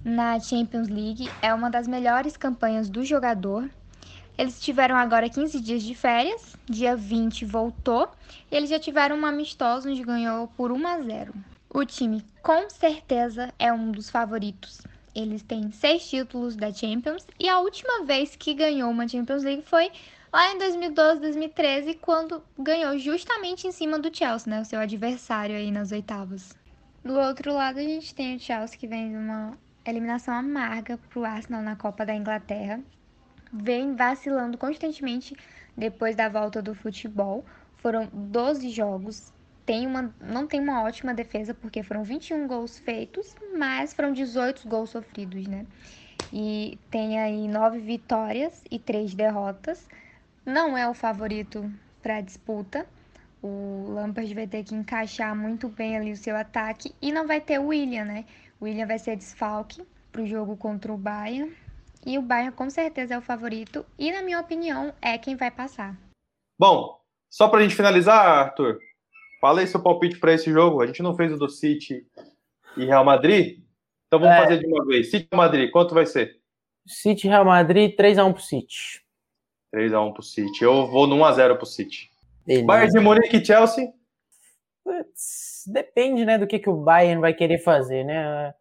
[0.05, 1.31] na Champions League.
[1.41, 3.71] É uma das melhores campanhas do jogador.
[4.37, 8.11] Eles tiveram agora 15 dias de férias, dia 20 voltou,
[8.51, 11.35] e eles já tiveram uma amistosa onde ganhou por 1 a 0.
[11.69, 14.81] O time com certeza é um dos favoritos.
[15.15, 19.63] Eles têm seis títulos da Champions e a última vez que ganhou uma Champions League
[19.63, 19.91] foi
[20.33, 25.57] lá em 2012, 2013, quando ganhou justamente em cima do Chelsea, né, o seu adversário
[25.57, 26.57] aí nas oitavas.
[27.05, 31.19] Do outro lado, a gente tem o Chelsea que vem de uma eliminação amarga para
[31.19, 32.81] o Arsenal na Copa da Inglaterra
[33.53, 35.37] vem vacilando constantemente
[35.77, 37.45] depois da volta do futebol.
[37.79, 39.33] Foram 12 jogos.
[39.71, 44.67] Tem uma, não tem uma ótima defesa, porque foram 21 gols feitos, mas foram 18
[44.67, 45.65] gols sofridos, né?
[46.33, 49.87] E tem aí 9 vitórias e 3 derrotas.
[50.45, 52.85] Não é o favorito para a disputa.
[53.41, 57.41] O Lampard vai ter que encaixar muito bem ali o seu ataque e não vai
[57.41, 58.25] ter o William, né?
[58.61, 61.57] O William vai ser desfalque para o jogo contra o Bayern.
[62.05, 65.53] E o Bayern com certeza é o favorito e, na minha opinião, é quem vai
[65.53, 65.97] passar.
[66.59, 67.01] Bom,
[67.31, 68.81] só para a gente finalizar, Arthur,
[69.41, 70.83] fala aí seu palpite para esse jogo.
[70.83, 72.07] A gente não fez o do City
[72.77, 73.61] e Real Madrid,
[74.07, 74.43] então vamos é...
[74.43, 75.11] fazer de uma vez.
[75.11, 76.39] City e Madrid, quanto vai ser?
[76.87, 79.03] City e Real Madrid, 3x1 pro City.
[79.75, 80.65] 3x1 pro City.
[80.65, 82.11] Eu vou no 1x0 pro City.
[82.47, 82.67] Beleza.
[82.67, 83.93] Bayern de Munique e Chelsea?
[85.67, 88.53] depende, né, do que, que o Bayern vai querer fazer, né?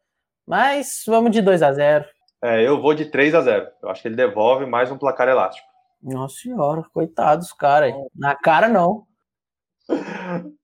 [0.45, 2.05] Mas vamos de 2 a 0
[2.41, 5.27] é, eu vou de 3 a 0 Eu acho que ele devolve mais um placar
[5.27, 5.67] elástico.
[6.01, 7.93] Nossa senhora, coitados, cara.
[8.15, 9.05] Na cara, não.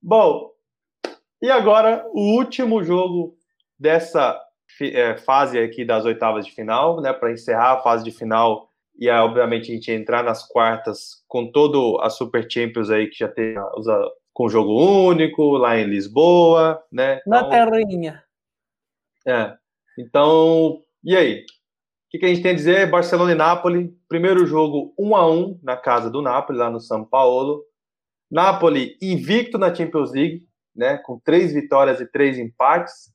[0.02, 0.52] Bom,
[1.42, 3.36] e agora o último jogo
[3.78, 4.40] dessa
[4.82, 7.12] é, fase aqui das oitavas de final, né?
[7.14, 12.00] Para encerrar a fase de final e obviamente a gente entrar nas quartas com todo
[12.02, 14.00] a Super Champions aí que já tem usa,
[14.34, 14.72] com jogo
[15.10, 17.20] único lá em Lisboa, né?
[17.26, 18.24] Então, Na terrinha.
[19.28, 19.54] É.
[19.98, 21.46] Então, e aí?
[22.16, 22.90] que, que a gente tem a dizer?
[22.90, 27.04] Barcelona e Napoli, primeiro jogo 1 a 1 na casa do Napoli, lá no São
[27.04, 27.64] Paulo.
[28.30, 33.14] Napoli invicto na Champions League, né, com três vitórias e três empates.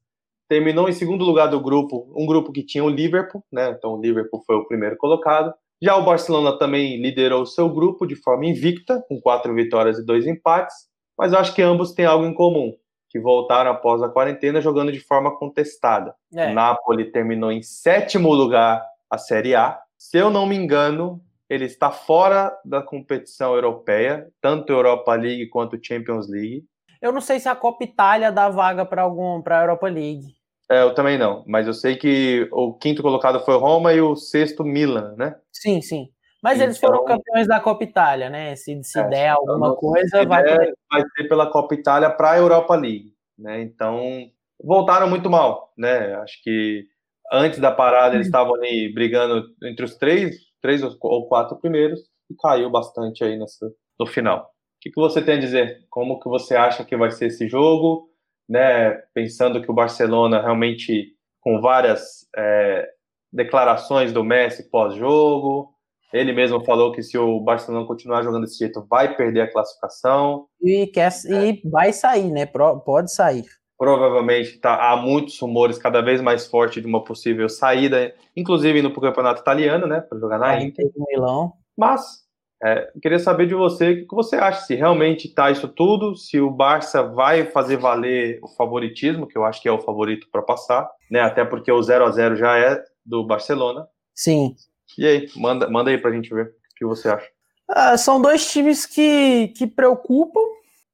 [0.48, 3.70] Terminou em segundo lugar do grupo, um grupo que tinha o Liverpool, né?
[3.70, 5.54] Então o Liverpool foi o primeiro colocado.
[5.80, 10.04] Já o Barcelona também liderou o seu grupo de forma invicta, com quatro vitórias e
[10.04, 10.74] dois empates.
[11.16, 12.74] Mas eu acho que ambos têm algo em comum
[13.10, 16.14] que voltaram após a quarentena jogando de forma contestada.
[16.34, 16.50] É.
[16.50, 19.78] O Napoli terminou em sétimo lugar a Série A.
[19.98, 21.20] Se eu não me engano,
[21.50, 26.64] ele está fora da competição europeia, tanto Europa League quanto Champions League.
[27.02, 30.36] Eu não sei se a Copa Itália dá vaga para algum para a Europa League.
[30.70, 34.14] É, eu também não, mas eu sei que o quinto colocado foi Roma e o
[34.14, 35.34] sexto Milan, né?
[35.52, 36.06] Sim, sim.
[36.40, 38.54] Mas então, eles foram então- campeões da Copa Itália, né?
[38.54, 42.38] Se, se é, der alguma coisa, vai, der, vai ser pela Copa Itália para a
[42.38, 43.60] Europa League, né?
[43.60, 44.30] Então
[44.62, 46.14] voltaram muito mal, né?
[46.14, 46.84] Acho que
[47.32, 52.00] antes da parada eles estavam ali brigando entre os três, três ou quatro primeiros
[52.30, 54.42] e caiu bastante aí nessa, no final.
[54.42, 54.46] O
[54.80, 55.84] que, que você tem a dizer?
[55.90, 58.08] Como que você acha que vai ser esse jogo?
[58.48, 58.92] Né?
[59.14, 62.88] Pensando que o Barcelona realmente com várias é,
[63.32, 65.74] declarações do Messi pós-jogo.
[66.12, 70.46] Ele mesmo falou que se o Barcelona continuar jogando desse jeito, vai perder a classificação.
[70.60, 72.46] E, quer, e vai sair, né?
[72.46, 73.44] Pode sair.
[73.80, 78.90] Provavelmente tá, há muitos rumores cada vez mais fortes de uma possível saída, inclusive indo
[78.90, 80.02] para o campeonato italiano, né?
[80.02, 80.84] Para jogar na Inter.
[81.08, 81.54] Milão.
[81.74, 82.26] Mas
[82.62, 86.38] é, queria saber de você o que você acha, se realmente está isso tudo, se
[86.38, 90.42] o Barça vai fazer valer o favoritismo, que eu acho que é o favorito para
[90.42, 91.22] passar, né?
[91.22, 93.88] Até porque o 0 a 0 já é do Barcelona.
[94.14, 94.54] Sim.
[94.98, 97.26] E aí, manda, manda aí para a gente ver o que você acha.
[97.66, 100.42] Ah, são dois times que, que preocupam.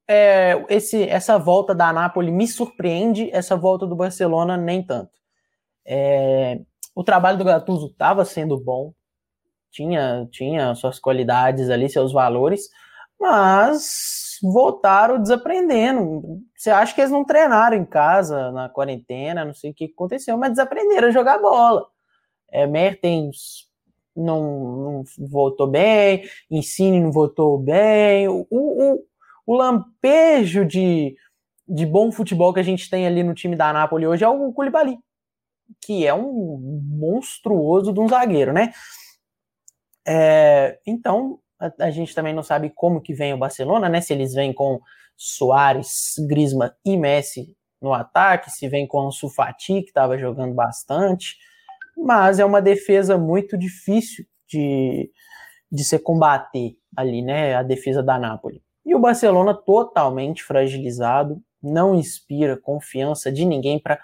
[0.09, 5.11] É, esse, essa volta da Napoli me surpreende, essa volta do Barcelona nem tanto.
[5.85, 6.61] É,
[6.95, 8.93] o trabalho do Gattuso estava sendo bom,
[9.71, 12.69] tinha, tinha suas qualidades ali, seus valores,
[13.21, 16.41] mas voltaram desaprendendo.
[16.57, 20.37] Você acha que eles não treinaram em casa, na quarentena, não sei o que aconteceu,
[20.39, 21.87] mas desaprenderam a jogar bola.
[22.51, 23.69] É, Mertens
[24.17, 29.05] não, não voltou bem, Ensine não voltou bem, o, o,
[29.47, 31.17] o lampejo de,
[31.69, 34.53] de bom futebol que a gente tem ali no time da Napoli hoje é o
[34.53, 34.99] Koulibaly,
[35.81, 36.59] que é um
[36.99, 38.73] monstruoso de um zagueiro, né?
[40.07, 44.01] É, então, a, a, gente também não sabe como que vem o Barcelona, né?
[44.01, 44.81] Se eles vêm com
[45.17, 51.37] Soares, Griezmann e Messi no ataque, se vem com o Sufati, que estava jogando bastante,
[51.97, 55.11] mas é uma defesa muito difícil de,
[55.71, 57.55] de se combater ali, né?
[57.55, 58.66] A defesa da Napoli.
[58.87, 64.01] E o Barcelona totalmente fragilizado, não inspira confiança de ninguém para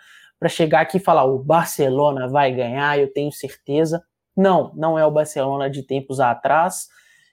[0.49, 4.05] chegar aqui e falar: o Barcelona vai ganhar, eu tenho certeza.
[4.37, 6.89] Não, não é o Barcelona de tempos atrás.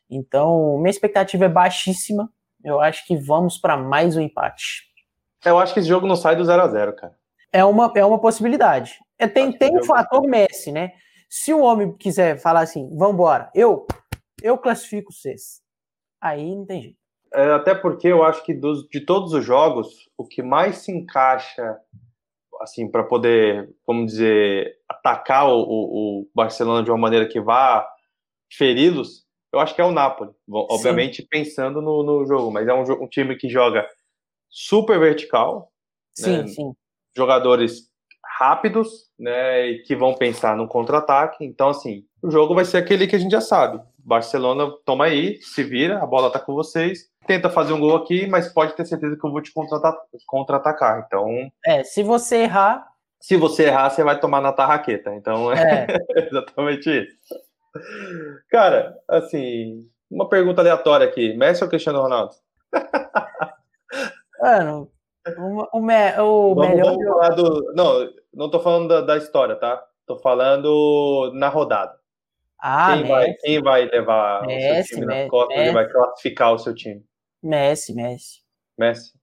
[0.07, 2.31] Então, minha expectativa é baixíssima.
[2.63, 4.83] Eu acho que vamos para mais um empate.
[5.43, 7.17] Eu acho que esse jogo não sai do 0 a 0 cara.
[7.51, 8.99] É uma, é uma possibilidade.
[9.17, 10.91] É, tem tem o fator Messi, né?
[11.27, 13.87] Se o homem quiser falar assim, vamos embora, eu,
[14.41, 15.61] eu classifico vocês.
[16.21, 16.98] Aí não tem jeito.
[17.33, 20.91] É, até porque eu acho que dos, de todos os jogos, o que mais se
[20.91, 21.77] encaixa
[22.59, 27.87] assim, para poder, vamos dizer, atacar o, o, Barcelona de uma maneira que vá
[28.51, 30.31] feri-los, eu acho que é o Napoli.
[30.49, 31.27] Obviamente Sim.
[31.29, 33.87] pensando no, no, jogo, mas é um, um, time que joga
[34.49, 35.71] super vertical.
[36.13, 36.47] Sim, né?
[36.47, 36.73] sim.
[37.15, 37.89] Jogadores
[38.37, 41.43] rápidos, né, e que vão pensar no contra-ataque.
[41.43, 43.81] Então, assim, o jogo vai ser aquele que a gente já sabe.
[44.05, 48.25] Barcelona toma aí, se vira, a bola tá com vocês tenta fazer um gol aqui,
[48.25, 49.53] mas pode ter certeza que eu vou te
[50.25, 51.03] contra-atacar.
[51.05, 51.27] Então.
[51.63, 52.87] É, se você errar.
[53.21, 55.13] Se você errar, você vai tomar na tarraqueta.
[55.13, 57.35] Então é, é exatamente isso.
[58.49, 62.33] Cara, assim, uma pergunta aleatória aqui: Messi ou Cristiano Ronaldo?
[64.41, 64.89] Mano,
[65.71, 66.97] o, me, o vamos, melhor.
[66.97, 69.83] Vamos do, não, não tô falando da, da, história, tá?
[70.07, 71.98] Tô falando na rodada.
[72.61, 75.69] Ah, quem, vai, quem vai levar Messi, o seu time Messi, nas costas Messi.
[75.69, 77.05] e vai classificar o seu time?
[77.41, 78.41] Messi, Messi.
[78.77, 79.13] Messi.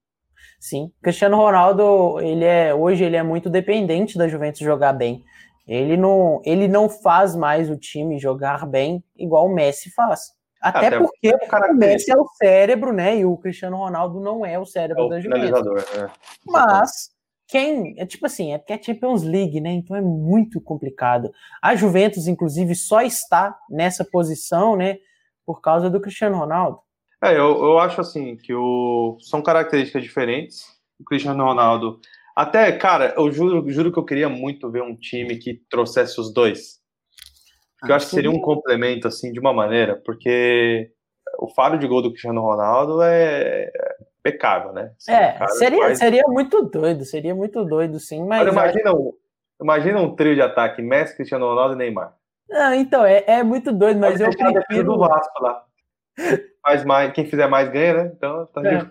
[0.59, 5.23] Sim, Cristiano Ronaldo, ele é hoje ele é muito dependente da Juventus jogar bem.
[5.69, 10.35] Ele não, ele não faz mais o time jogar bem igual o Messi faz.
[10.61, 13.19] Até, Até porque o, o Messi é o cérebro, né?
[13.19, 15.95] E o Cristiano Ronaldo não é o cérebro é o da Juventus.
[15.95, 16.11] Né?
[16.47, 17.16] Mas
[17.49, 19.71] quem, é tipo assim, é porque é Champions League, né?
[19.71, 21.31] Então é muito complicado.
[21.63, 24.99] A Juventus, inclusive, só está nessa posição, né?
[25.45, 26.81] Por causa do Cristiano Ronaldo.
[27.23, 30.65] É, eu, eu acho assim que o, são características diferentes.
[30.99, 32.01] O Cristiano Ronaldo.
[32.35, 36.33] Até, cara, eu juro, juro que eu queria muito ver um time que trouxesse os
[36.33, 36.81] dois.
[37.83, 40.91] eu acho que seria um complemento, assim, de uma maneira, porque
[41.39, 43.71] o faro de gol do Cristiano Ronaldo é
[44.31, 44.93] pecável, né?
[44.99, 45.99] Assim, é, seria, faz...
[45.99, 48.47] seria muito doido, seria muito doido, sim, mas...
[48.49, 49.13] Imagina, um,
[49.61, 52.15] imagina um trio de ataque, Messi, Cristiano Ronaldo e Neymar.
[52.49, 54.85] Não, então, é, é muito doido, mas eu prefiro...
[54.85, 55.67] do Vasco lá
[56.67, 58.13] faz mais, quem fizer mais ganha, né?
[58.17, 58.83] Então tá é.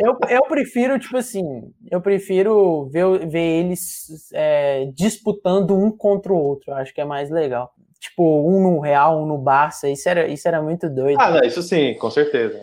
[0.00, 1.44] eu, eu prefiro, tipo assim,
[1.88, 6.72] eu prefiro ver, ver eles é, disputando um contra o outro.
[6.72, 7.72] Eu acho que é mais legal.
[8.00, 11.20] Tipo, um no Real, um no Barça, isso era, isso era muito doido.
[11.20, 12.58] Ah, não, isso sim, com certeza.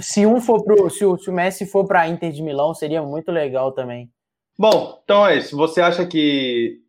[0.00, 0.90] Se um for pro.
[0.90, 4.10] Se o, se o Messi for para Inter de Milão, seria muito legal também.
[4.58, 5.56] Bom, então é isso.
[5.56, 6.80] Você acha que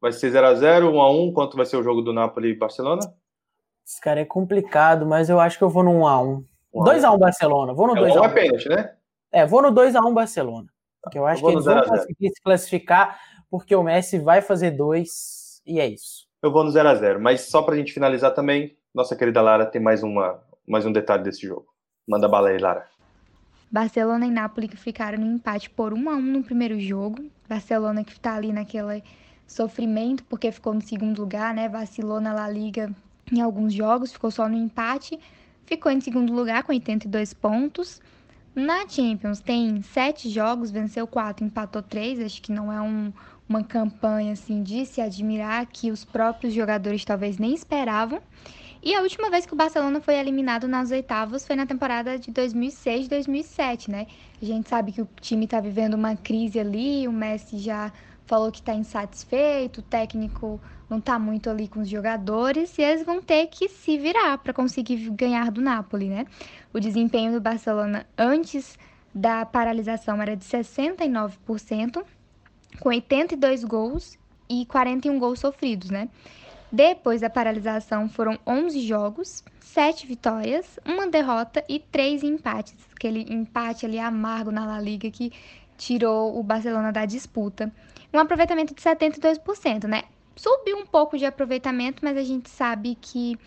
[0.00, 1.32] vai ser 0x0, 1x1?
[1.32, 3.02] Quanto vai ser o jogo do Napoli e Barcelona?
[3.84, 6.44] Esse cara é complicado, mas eu acho que eu vou no 1x1.
[6.74, 7.72] 2x1 Barcelona.
[7.72, 8.22] Vou no 2x1.
[8.22, 8.96] É, é pênalti, né?
[9.32, 10.66] É, vou no 2x1 Barcelona.
[11.02, 14.72] Porque eu acho eu que eles vão conseguir se classificar, porque o Messi vai fazer
[14.72, 16.26] dois e é isso.
[16.42, 17.18] Eu vou no 0x0.
[17.18, 21.22] Mas só pra gente finalizar também, nossa querida Lara tem mais, uma, mais um detalhe
[21.22, 21.75] desse jogo.
[22.06, 22.86] Manda bala aí, Lara.
[23.70, 27.24] Barcelona e Napoli que ficaram no empate por 1 a 1 no primeiro jogo.
[27.48, 29.02] Barcelona que está ali naquela
[29.46, 31.68] sofrimento porque ficou no segundo lugar, né?
[31.68, 32.90] Vacilou na La Liga
[33.32, 35.18] em alguns jogos, ficou só no empate,
[35.64, 38.00] ficou em segundo lugar com 82 pontos.
[38.54, 42.18] Na Champions tem sete jogos, venceu quatro, empatou três.
[42.20, 43.12] Acho que não é um,
[43.48, 48.20] uma campanha assim de se admirar que os próprios jogadores talvez nem esperavam.
[48.86, 52.30] E a última vez que o Barcelona foi eliminado nas oitavas foi na temporada de
[52.30, 54.06] 2006-2007, né?
[54.40, 57.92] A gente sabe que o time está vivendo uma crise ali, o Messi já
[58.26, 63.04] falou que está insatisfeito, o técnico não está muito ali com os jogadores e eles
[63.04, 66.24] vão ter que se virar para conseguir ganhar do Napoli, né?
[66.72, 68.78] O desempenho do Barcelona antes
[69.12, 72.04] da paralisação era de 69%,
[72.78, 74.16] com 82 gols
[74.48, 76.08] e 41 gols sofridos, né?
[76.70, 82.74] Depois da paralisação foram 11 jogos, 7 vitórias, uma derrota e 3 empates.
[82.94, 85.32] Aquele empate ali amargo na La Liga que
[85.76, 87.72] tirou o Barcelona da disputa.
[88.12, 90.04] Um aproveitamento de 72%, né?
[90.36, 93.38] subiu um pouco de aproveitamento, mas a gente sabe que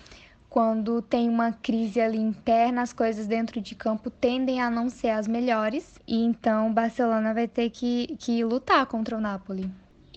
[0.50, 5.10] quando tem uma crise ali interna, as coisas dentro de campo tendem a não ser
[5.10, 6.00] as melhores.
[6.08, 9.70] E então o Barcelona vai ter que, que lutar contra o Napoli.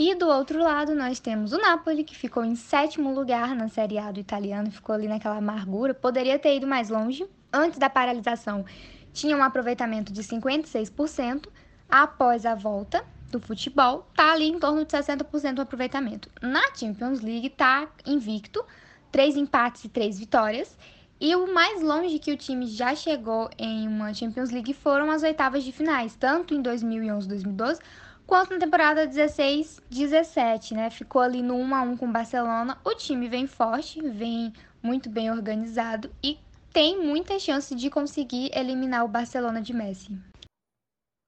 [0.05, 3.99] E do outro lado, nós temos o Napoli, que ficou em sétimo lugar na Série
[3.99, 7.25] A do italiano, ficou ali naquela amargura, poderia ter ido mais longe.
[7.53, 8.65] Antes da paralisação,
[9.13, 11.47] tinha um aproveitamento de 56%.
[11.89, 16.29] Após a volta, do futebol, tá ali em torno de 60% do aproveitamento.
[16.43, 18.65] Na Champions League tá invicto,
[19.13, 20.77] três empates e três vitórias.
[21.21, 25.23] E o mais longe que o time já chegou em uma Champions League foram as
[25.23, 27.81] oitavas de finais, tanto em 2011, 2012,
[28.27, 30.91] quanto na temporada 16, 17, né?
[30.91, 32.79] Ficou ali no 1 a 1 com o Barcelona.
[32.85, 34.53] O time vem forte, vem
[34.83, 36.39] muito bem organizado e
[36.73, 40.19] tem muita chance de conseguir eliminar o Barcelona de Messi.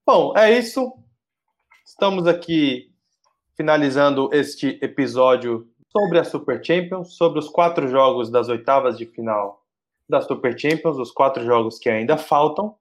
[0.07, 0.93] Bom, é isso.
[1.85, 2.91] Estamos aqui
[3.57, 9.63] finalizando este episódio sobre a Super Champions, sobre os quatro jogos das oitavas de final
[10.09, 12.77] da Super Champions, os quatro jogos que ainda faltam.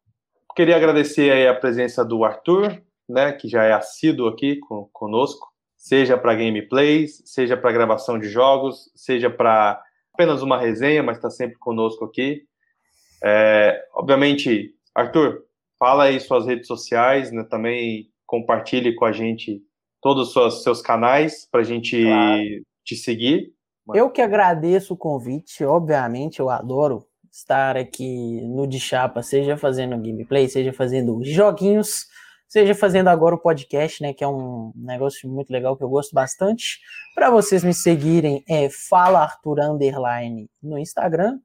[0.56, 5.48] Queria agradecer aí a presença do Arthur, né, que já é assíduo aqui com, conosco,
[5.76, 9.82] seja para gameplays, seja para gravação de jogos, seja para
[10.14, 12.44] apenas uma resenha, mas está sempre conosco aqui.
[13.24, 15.44] É, obviamente, Arthur,
[15.80, 19.62] fala aí suas redes sociais, né, também compartilhe com a gente
[20.02, 22.42] todos os seus canais para a gente claro.
[22.84, 23.54] te seguir.
[23.94, 29.98] Eu que agradeço o convite, obviamente eu adoro estar aqui no De Chapa, seja fazendo
[29.98, 32.06] gameplay, seja fazendo joguinhos,
[32.54, 36.14] seja fazendo agora o podcast, né, que é um negócio muito legal que eu gosto
[36.14, 36.80] bastante.
[37.16, 41.40] Para vocês me seguirem, é Fala Arthur Underline no Instagram,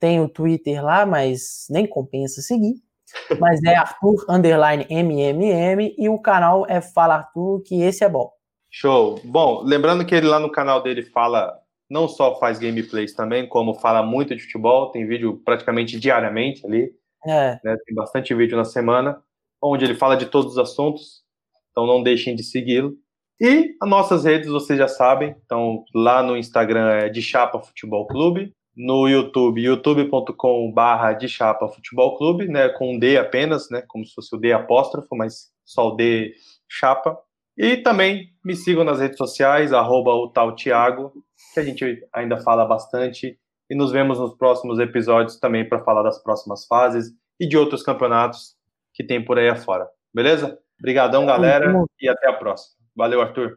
[0.00, 2.76] tem o Twitter lá, mas nem compensa seguir.
[3.40, 8.30] Mas é Arthur underline MMM e o canal é Fala Arthur, que esse é bom.
[8.70, 9.18] Show.
[9.24, 13.80] Bom, lembrando que ele lá no canal dele fala, não só faz gameplays também, como
[13.80, 16.90] fala muito de futebol, tem vídeo praticamente diariamente ali.
[17.26, 17.58] É.
[17.64, 19.22] Né, tem bastante vídeo na semana,
[19.62, 21.22] onde ele fala de todos os assuntos,
[21.70, 22.94] então não deixem de segui-lo.
[23.40, 28.06] E as nossas redes vocês já sabem, então lá no Instagram é de Chapa Futebol
[28.06, 34.04] Clube, no YouTube, youtube.com/barra de Chapa Futebol Clube, né, com um D apenas, né, como
[34.04, 36.34] se fosse o D apóstrofo, mas só o D
[36.68, 37.16] Chapa.
[37.56, 41.12] E também me sigam nas redes sociais, arroba o tal Thiago,
[41.54, 43.38] que a gente ainda fala bastante.
[43.70, 47.82] E nos vemos nos próximos episódios também para falar das próximas fases e de outros
[47.82, 48.57] campeonatos
[48.98, 49.88] que tem por aí afora.
[50.12, 50.58] Beleza?
[50.76, 52.76] Obrigadão, galera, e até a próxima.
[52.96, 53.56] Valeu, Arthur.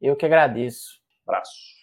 [0.00, 0.98] Eu que agradeço.
[1.26, 1.77] Abraço.